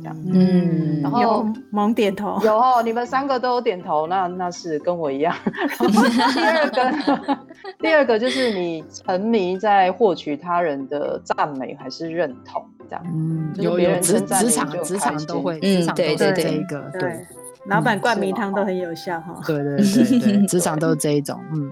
[0.00, 0.16] 这样。
[0.32, 2.38] 嗯，然后猛点头。
[2.44, 5.34] 有哦，你们三个都有点头，那那是跟我一样。
[6.34, 7.38] 第二个，
[7.80, 13.04] 第二个就是你沉迷在获取他人的赞美还是认同，这样。
[13.06, 17.26] 嗯，有有职职场职场都会，职场都是这一个，对。
[17.66, 19.40] 老板灌迷汤都很有效哈。
[19.46, 21.70] 对对对对， 职场都是这一种，嗯。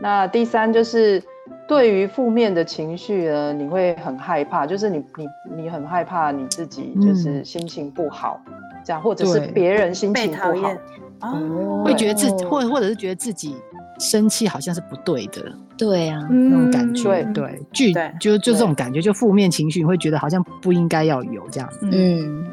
[0.00, 1.22] 那第三就是
[1.68, 5.28] 对于负面的情绪呢，你会很害怕，就是你你
[5.62, 8.40] 你很害怕你自己就是心情不好，
[8.84, 10.72] 这样或者是别人心情不好，
[11.20, 13.56] 哦，会觉得自或或者是觉得自己
[14.00, 15.44] 生气好像是不对的，
[15.76, 22.46] 对呀，那种感觉，对，拒就就这种感觉，就负面情绪，你会觉得好像不应该要有这样子，嗯。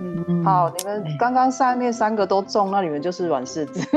[0.43, 3.87] 好，你们刚刚上面三个都中，那你们就是软柿子。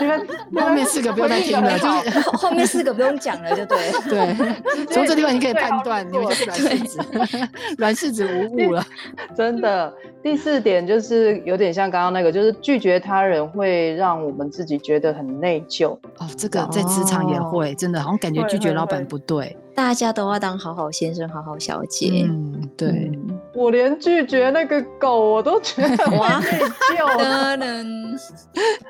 [0.00, 3.78] 你们后面四个不用再听了，就是 后面四个不用讲了，就对。
[4.08, 6.98] 对，从这地方你可以判断，你们就是软柿子，
[7.78, 8.84] 软柿子无误了。
[9.34, 9.92] 真的，
[10.22, 15.96] 第四点就是有点像刚刚那个，就是拒绝他人会让我们自己觉得很内疚。
[16.18, 19.56] 哦，这个在职场也会，真的好像感觉拒绝老板不对。
[19.74, 22.26] 大家都要当好好先生、好好小姐。
[22.28, 23.10] 嗯，对。
[23.54, 27.78] 我连拒绝那个狗我都觉得内疚。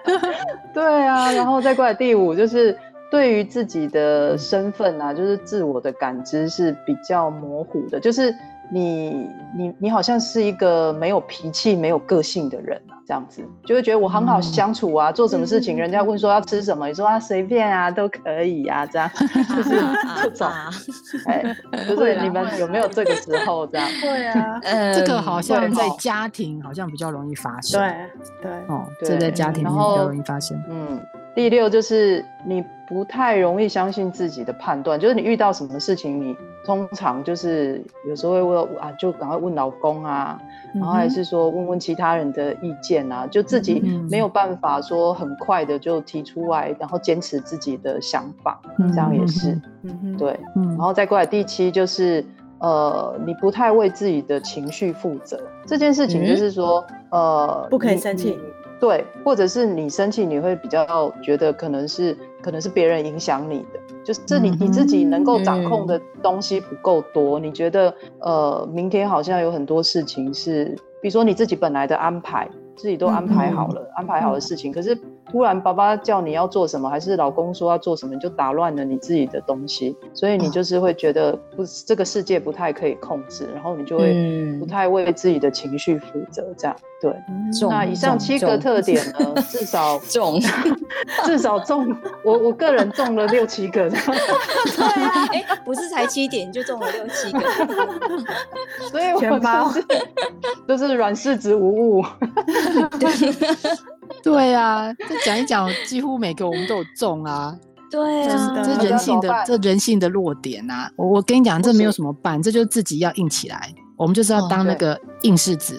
[0.74, 2.76] 对啊，然后再过来第五，就是
[3.10, 8.34] 对于自己的身份啊，就是自我的感知是比较模糊的，就是
[8.72, 12.97] 你你你好像是一个没有脾气、没有个性的人啊。
[13.08, 19.10] 这样子就会觉得我很好相处啊，做什么事情人家问说要吃什么，你说啊随便啊都可以啊，这样。
[19.56, 19.70] 就是
[20.22, 20.46] 这种，
[21.24, 21.42] 哎，
[21.88, 23.88] 就是你们有没有这个时候这样？
[24.02, 24.60] 对啊，
[24.92, 27.80] 这个好像在家庭好像比较容易发生。
[27.80, 27.96] 对
[28.42, 28.52] 对。
[28.68, 30.62] 哦，这在家庭里面比较容易发生。
[30.68, 31.00] 嗯，
[31.34, 40.40] 第六就是你不太容易相信自己的判断，就是你遇到什么事情，你通常就是有时候会问啊，就赶快问老公啊。
[40.74, 48.60] 然后还是说问问其他人的意见啊，就自己没有办法说很快的就提出来，然后坚持自己的想法，
[48.92, 49.58] 这样也是，
[50.18, 50.38] 对。
[50.54, 52.22] 然后再过来第七就是，
[52.58, 58.38] 呃，你不太为自己的情绪负责，这件事情就是说，呃，不可以生气。
[58.80, 67.38] 对，或者是你生气，你会比较觉得可能是可能是别人影响你的，就是这你你自己能够掌控的东西不够多。
[67.40, 70.66] 你觉得呃，明天好像有很多事情是，
[71.02, 74.96] 比如说你自己本来的安排，自己都安排好了，安排好的事情，可是。
[75.30, 86.76] 突然，爸爸叫你要做什么，还是老公说要做什么，你就打乱了你自己的东西，所以你就是会觉得不，这个世界不太可以控制，然后你就会不太为自己的情绪负责，这样。
[87.00, 87.14] 对。
[87.68, 90.40] 那以上七个特点呢， 至少中，
[91.24, 93.88] 至少中，我我个人中了六七个。
[93.88, 93.98] 对
[95.04, 97.40] 啊，哎，不是才七点就中了六七个，
[98.90, 99.70] 所以我包。
[100.66, 102.04] 就是软柿子无误。
[102.98, 103.97] 对
[104.54, 107.56] 啊，这讲一讲，几乎每个我们都有中啊。
[107.90, 110.90] 对啊，这人性的这人性的弱点啊。
[110.96, 113.72] 我我跟你讲，这没有什么办，这就是自己要硬起来。
[113.96, 115.74] 我们就是要当那个硬柿子。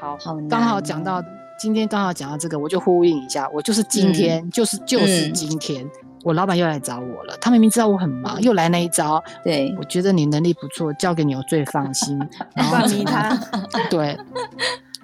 [0.00, 0.18] 好，
[0.50, 1.22] 刚好讲到
[1.58, 3.48] 今天，刚好讲到这个，我就呼应一下。
[3.54, 5.88] 我就是今天，就是就是今天，
[6.24, 7.36] 我老板又来找我了。
[7.40, 9.22] 他明明知道我很忙，又来那一招。
[9.44, 12.18] 对，我觉得你能力不错，交给你我最放心。
[12.56, 13.38] 然后他，
[13.88, 14.18] 对。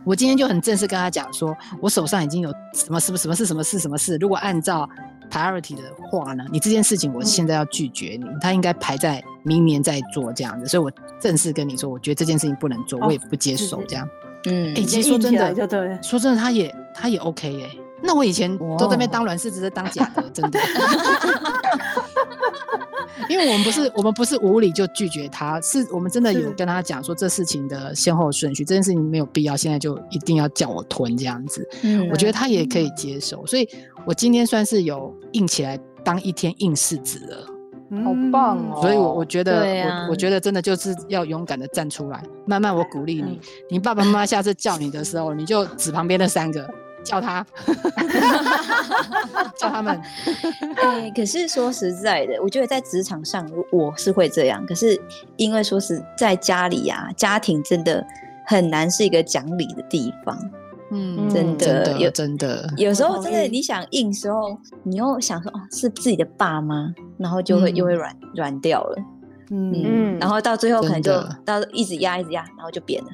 [0.04, 4.16] 我今天就很正式跟他讲说，我手上已经有什么什么什么事什么事什么事。
[4.16, 4.88] 如果按照
[5.30, 10.66] priority 的话呢，你这件事情我现在要拒绝你，他应该排在明年再做这样子。
[10.66, 10.90] 所以我
[11.20, 14.08] 正式跟你说，我觉得这件事情不能做，我也不接受这样。
[14.46, 15.54] 嗯，哎，其实说真的，
[16.02, 17.87] 说真的，他也他也 OK 哎。
[18.00, 20.58] 那我以前都在那边当软柿子，在当假的， 真的。
[23.28, 31.68] 因为我们不是我们不是无理就拒绝他，是我们真的有跟他讲说这事情的先后顺序，这件事情没有必要现在就一定要叫我吞这样子。
[31.82, 33.68] 嗯我觉得他也可以接受，所以
[34.06, 37.46] 我今天算是有硬起来当一天硬柿子了。
[38.02, 38.80] 好棒哦。
[38.80, 40.04] 所以我我觉得啊。
[40.04, 43.28] 我我觉得真的就是要勇敢的站出来，慢慢我鼓励嗯。
[43.28, 43.40] 你，
[43.72, 46.66] 你爸爸妈妈下次叫你的时候，你就指旁边那三个
[47.08, 47.44] 叫他，
[49.56, 49.98] 叫他们。
[50.76, 55.00] 哎、可是说实在的，我觉得在职场上我我是会这样，可是
[55.36, 58.04] 因为说实在家里啊，家庭真的
[58.46, 60.38] 很难是一个讲理的地方。
[60.90, 68.96] 嗯，真真的有真的，有时候真的你想硬时候，你又想说哦是自己的爸妈，然后就会、嗯又会软软掉了，
[69.50, 71.12] 嗯，然后到最后可能就
[71.44, 73.10] 到一直压一直压，然后就扁了，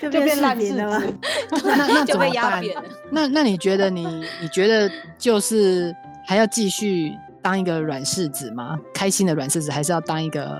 [0.00, 1.00] 就就变视烂柿频了吗？
[1.00, 1.14] 子。
[1.64, 2.62] 那那怎么办？
[3.10, 4.06] 那那你觉得你
[4.40, 5.94] 你觉得就是
[6.26, 7.12] 还要继续
[7.42, 8.78] 当一个软柿子吗？
[8.92, 10.58] 开心的软柿子，还是要当一个？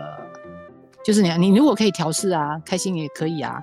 [1.05, 3.63] 就是你你如果可以调试啊，开心也可以啊。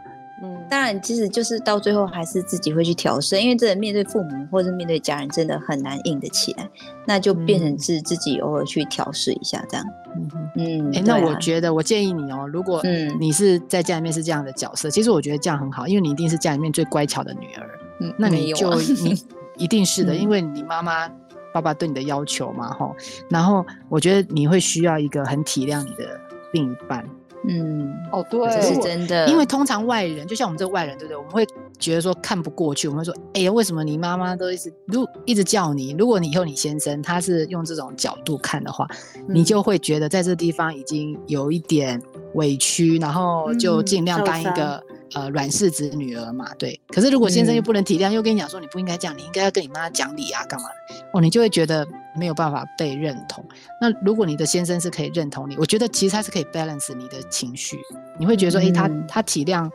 [0.72, 6.68] 嗯，当然，其实就是到最后还是自己会去调试，因为真的面对父母或者面对家人，真的很难硬得起来，
[7.06, 9.86] 那就变成嗯是自己偶尔去调试一下这样。
[10.16, 10.50] 嗯哼。
[10.56, 17.70] 嗯，哎、那我觉得，我建议你哦，如果嗯你是在家里面是这样的角色，其实我觉得这样很好，因为你一定是家里面最乖巧的女儿，
[18.00, 19.14] 嗯那你就、啊你
[19.64, 21.08] 一定是的，嗯因为你妈妈、
[21.54, 22.96] 爸爸对你的要求嘛，吼。
[23.30, 26.18] 然后我觉得你会需要一个很体谅你的
[26.54, 27.06] 另一半，
[27.48, 31.18] 嗯，哦对，这，是真的，因为通常外人，就像我们这个外人，对不对？
[31.18, 31.46] 我们会
[31.80, 35.96] 觉得说看不过去，我们会说，哎呀，为什么你妈妈都一直如一直叫你？
[35.98, 38.88] 如果你以后你先生他是用这种角度看的话，
[39.28, 42.00] 你嗯就会觉得在这地方已经有一点
[42.36, 44.84] 委屈，然后就嗯尽量当一个、
[45.14, 46.80] 呃软柿子女儿嘛，对。
[46.88, 50.96] 可是如果先生又嗯不能体谅，又跟你讲说你不应该这样，你应该要跟你妈讲理啊，干嘛的？
[51.14, 53.44] 哦，你就会觉得没有办法被认同。
[53.80, 57.78] 那如果你的先生是可以认同你，我觉得其实他是可以 balance 你的情绪，
[58.20, 59.70] 你会觉得说，诶，他嗯他体谅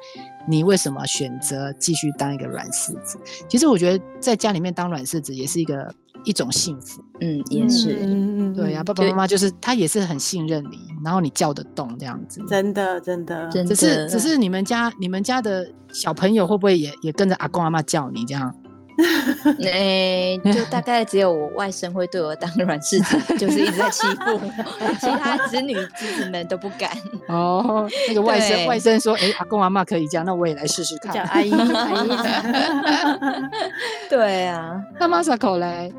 [0.49, 3.19] 你为什么选择继续当一个软柿子。
[3.49, 7.03] 其实我觉得在家里面当软柿子也是一个一种幸福。
[7.21, 12.41] 嗯也是，嗯对呀、嗯爸爸妈妈就是他也是很信任你，然后你叫得动这样子。
[12.49, 18.55] 真的真的，只是只是你们家你们家的小朋友会不会也也跟着阿公阿妈叫你这样？
[19.63, 24.41] 哎、就大概只有我外甥会对我当软柿子，就是一直在欺负我，
[24.99, 26.91] 其他子女侄子们都不敢。
[27.29, 31.25] 哦，那个外甥外甥说，哎、阿公阿妈可以这样，那我也来试试叫看。
[31.25, 32.09] 阿姨阿姨。
[34.09, 35.93] 对啊，那 Masako 嘞，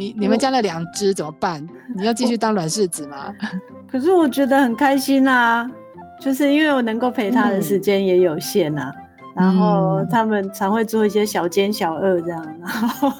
[0.00, 1.62] 你你们家那两只怎么办？
[1.94, 3.34] 你要继续当软柿子吗？
[3.86, 5.70] 可是我觉得很开心啊，
[6.18, 8.90] 就是因为我能够陪他的时嗯间也有限啊。
[9.36, 13.10] 然后嗯他们常会做一些小奸小恶这样，然后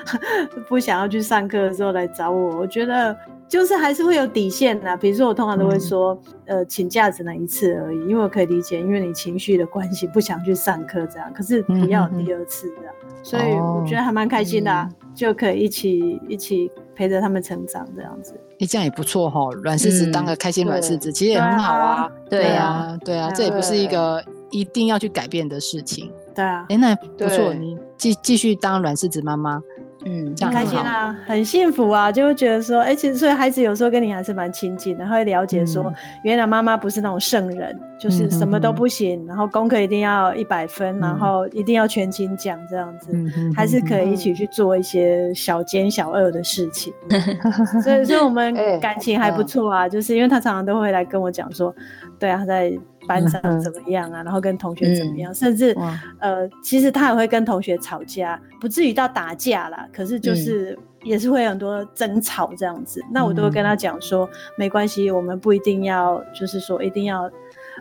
[0.66, 2.56] 不想要去上课的时候来找我。
[2.58, 14.88] 我觉得就是还是会有底线的，比如说我通常都会说，呃，请假只能一次而已，因为我可以理解，因为你情绪的关系不想去上课这样，可是不要有第二次这样，所以我觉得还蛮开心的、啊，
[15.18, 18.40] 就可以一起一起陪着他们成长这样子。
[18.60, 22.08] 哎、这样也不错哈、软柿子当个开心软柿子，其实也很好啊。
[22.30, 26.12] 对啊，啊，对啊，这也不是一个一定要去改变的事情。
[26.32, 29.60] 对啊，哎、那不错，你继继续当软柿子妈妈，
[30.08, 35.94] 嗯，很开心啊，很幸福啊，就会觉得说，哎、其实所以孩子有时候跟你还是蛮亲近的，他会了解说，嗯。
[36.22, 43.10] 原来妈妈不是那种圣人，就是什么都不行，然后功课一定要一百分，然后一定要全勤奖这样子。
[43.12, 46.92] 嗯哼还是可以一起去做一些小奸小恶的事情，
[47.82, 49.88] 所以所以我们哎感情还不错啊。
[49.88, 51.74] 就是因为他常常都会来跟我讲说，
[52.18, 52.72] 对啊，他在
[53.08, 55.76] 班上怎么样啊，然后跟同学怎么样，甚至
[56.20, 63.02] 呃，其实他也会跟同学吵架，不至于到打架啦，可是就是也是会很多争吵这样子。
[63.10, 67.30] 那我都会跟他讲说，没关系，我们不一定要，就是说一定要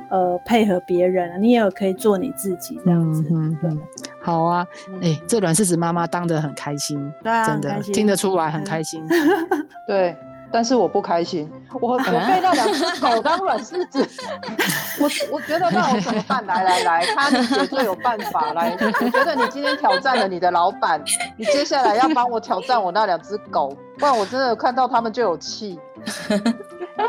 [0.09, 3.21] 呃配合别人啊，你也有可以做你自己这样子。
[3.23, 3.81] 对嗯嗯，
[4.21, 4.65] 好啊，
[5.01, 9.03] 哎、这软柿子妈妈当得很开心，对啊，真的听得出来很嗯开心。
[9.87, 10.15] 对，
[10.51, 14.07] 但是我不开心，我我被那两只狗当软柿子，
[14.99, 16.45] 我我觉得那我怎么办？
[16.45, 18.75] 来来来，他你姐最有办法来。
[18.79, 21.03] 我觉得你今天挑战了你的老板，
[21.37, 25.79] 你接下来要帮我挑战我那两只狗，不然我真的看到他们就有气。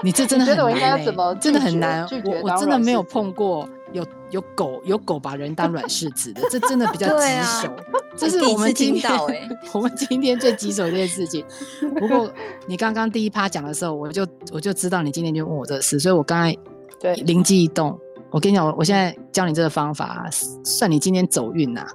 [0.02, 2.06] 你这真的你觉得我应该怎么真的很难。
[2.06, 7.74] 拒绝我我真的没有碰过有有狗有狗把人当软柿子的，这真的比较棘手。
[8.16, 11.44] 这是我们今天听到欸 我们今天最棘手的一件事情。
[11.96, 12.30] 不过
[12.66, 16.56] 你刚刚第一趴讲的时候，我就我就知道你今天就问我这个事，所以我刚才
[16.98, 17.96] 对灵机一动，
[18.30, 20.28] 我跟你讲，我我现在教你这个方法，
[20.64, 21.86] 算你今天走运呐、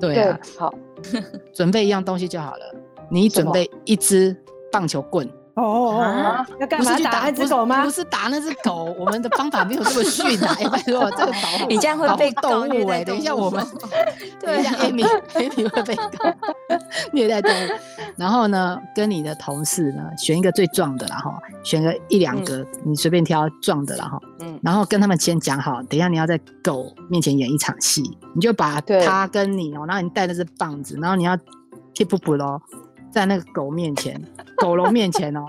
[0.00, 0.72] 对对啊，，好，
[1.52, 2.74] 准备一样东西就好了。
[3.10, 4.34] 你准备一支
[4.70, 7.84] 棒球棍，哦哦哦，要干嘛打那只狗吗？
[7.84, 10.56] 不是打那只狗，我们的方法没有这么训啊！
[10.58, 13.04] 哎，拜托，这个保护你这样会被动物哎。
[13.04, 13.64] 等一下我们，
[14.42, 15.96] 等一下 Amy，Amy 会被
[17.12, 17.70] 虐待动物。
[18.16, 24.20] 然后呢，跟你的同事呢，选一个最壮的啦哈，选个一两个，你随便挑壮的啦哈。
[24.40, 24.58] 嗯。
[24.60, 28.02] 然后跟他们先讲好，等一下你要在狗面前演一场戏，
[28.34, 31.36] 你就把他跟你哦，然后你带那只棒子，然后你要
[31.94, 32.60] keep up 咯。
[33.14, 34.20] 在那个狗面前，
[34.56, 35.40] 狗笼面前哦，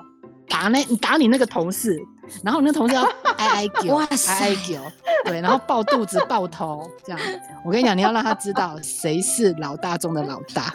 [0.48, 2.00] 打那你打你那个同事，
[2.44, 3.02] 然后你那同事要
[3.38, 4.80] 挨挨叫， 挨挨叫，
[5.26, 7.20] 对，然后抱肚子抱头这样。
[7.66, 10.72] 我跟你讲，你要让他知道谁是老大中的老大。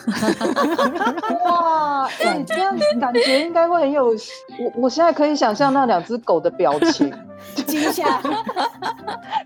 [1.47, 7.13] 哇，你，这样感觉应该会很有，我我现在可以想象那两只狗的表情，
[7.69, 8.21] 惊吓，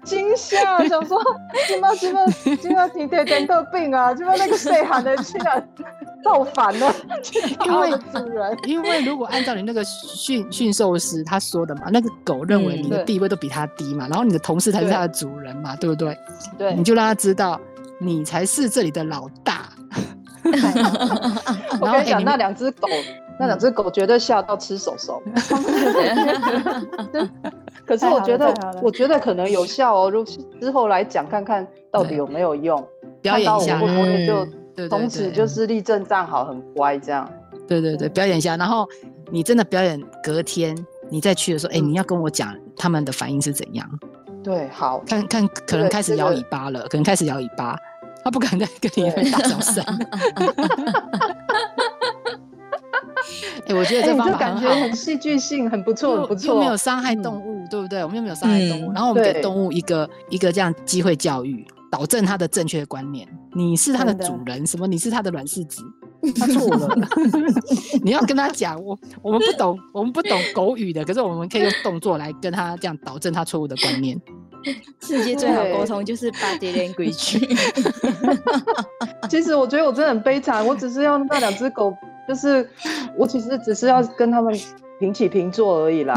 [0.04, 1.20] 惊吓，想说
[1.66, 2.26] 今麦今麦
[2.60, 5.64] 今麦体体点得病啊，今麦那个谁喊的去了。
[6.24, 6.90] 造反了，
[7.66, 16.16] 因为主人，因为如果按照你那个驯驯兽师他说的嘛，那个狗认为你的地位都比他低嘛，然后你的同事才是他的主人嘛，对不对？
[16.56, 17.60] 对，你就让他知道
[17.98, 19.68] 你才是这里的老大。
[21.80, 22.86] 我跟你讲，那两只狗，
[23.38, 25.22] 那两只狗绝对吓到吃手手。
[27.86, 30.10] 可是我觉得，我觉得可能有效哦。
[30.10, 30.24] 如
[30.60, 32.86] 之后来讲，看看到底有没有用，
[33.20, 34.46] 表演一下，会不会就。
[34.88, 37.30] 从此就是立正站好，很乖这样。
[37.68, 38.84] 对对对，表演一下，然后
[39.30, 40.76] 你真的表演，隔天
[41.08, 43.88] 你再去的时候，哎，你要跟我讲他们的反应是怎样。
[44.42, 47.78] 对，好，看看可能开始摇尾巴了，可能开始摇尾巴，
[48.24, 49.84] 他不敢再跟你大小声。
[53.66, 58.02] 哎，我觉得这方法感觉很戏剧性，很不错，不错，又没有伤害动物，对不对？
[58.02, 61.66] 我们又没有伤害动物，然后我们给动物一个一个这样机会教育。
[61.90, 64.84] 导正它的正确观念，你是它的主人，什么？
[64.84, 65.80] 你是它的软柿子，
[66.36, 66.88] 他错了。
[68.02, 74.20] 你要跟他讲，我我们不懂，我们不懂狗语的，可是我们可以用动作来跟他这样导正他错误的观念。
[75.00, 77.58] 世界最好沟通就是 body language。
[79.28, 81.94] 其实我觉得我真的很悲惨，我只是要那两只狗，
[82.28, 82.68] 就是
[83.16, 84.58] 我其实只是要跟他们。
[85.00, 86.14] 平起平坐而已啦。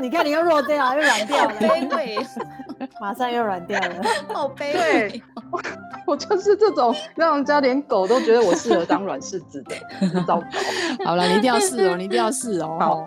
[0.00, 2.18] 你看，你又弱掉，又软掉了，卑微，
[3.00, 5.22] 马上又软掉了，好卑微。
[6.06, 9.74] 我就是这种让人家连狗都觉得我适合当软柿子的，
[10.26, 10.44] 糟糕。
[11.06, 12.76] 好了，你一定要试哦，你一定要试哦。
[12.78, 13.06] 好，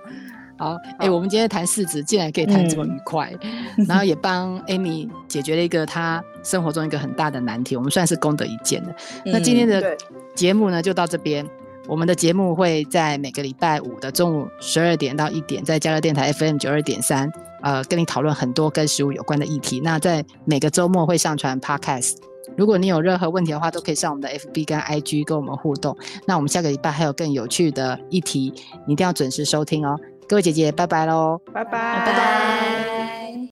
[0.61, 3.33] 好，哎，我们今天谈市值，竟然可以谈这么愉快，
[3.87, 8.95] 然后也帮 Amy 解决了一个她生活中一个很大的难题，我们算是功德一件的。
[9.25, 9.97] 那今天的
[10.35, 11.43] 节目呢，就到这边。
[11.87, 17.27] 我们的节目会在每个礼拜五的中午十二点到一点，在加乐电台 FM 九二点三，
[17.63, 19.79] 呃，跟你讨论很多跟食物有关的议题。
[19.79, 22.17] 那在每个周末会上传 Podcast。
[22.55, 25.97] 如果你有任何问题的话，都可以上我们的 FB 跟 IG 跟我们互动。
[26.27, 28.53] 那我们下个礼拜还有更有趣的议题，
[28.85, 29.99] 你一定要准时收听哦。
[30.31, 32.05] 各位姐姐拜拜喽拜拜。
[32.05, 33.41] 拜拜。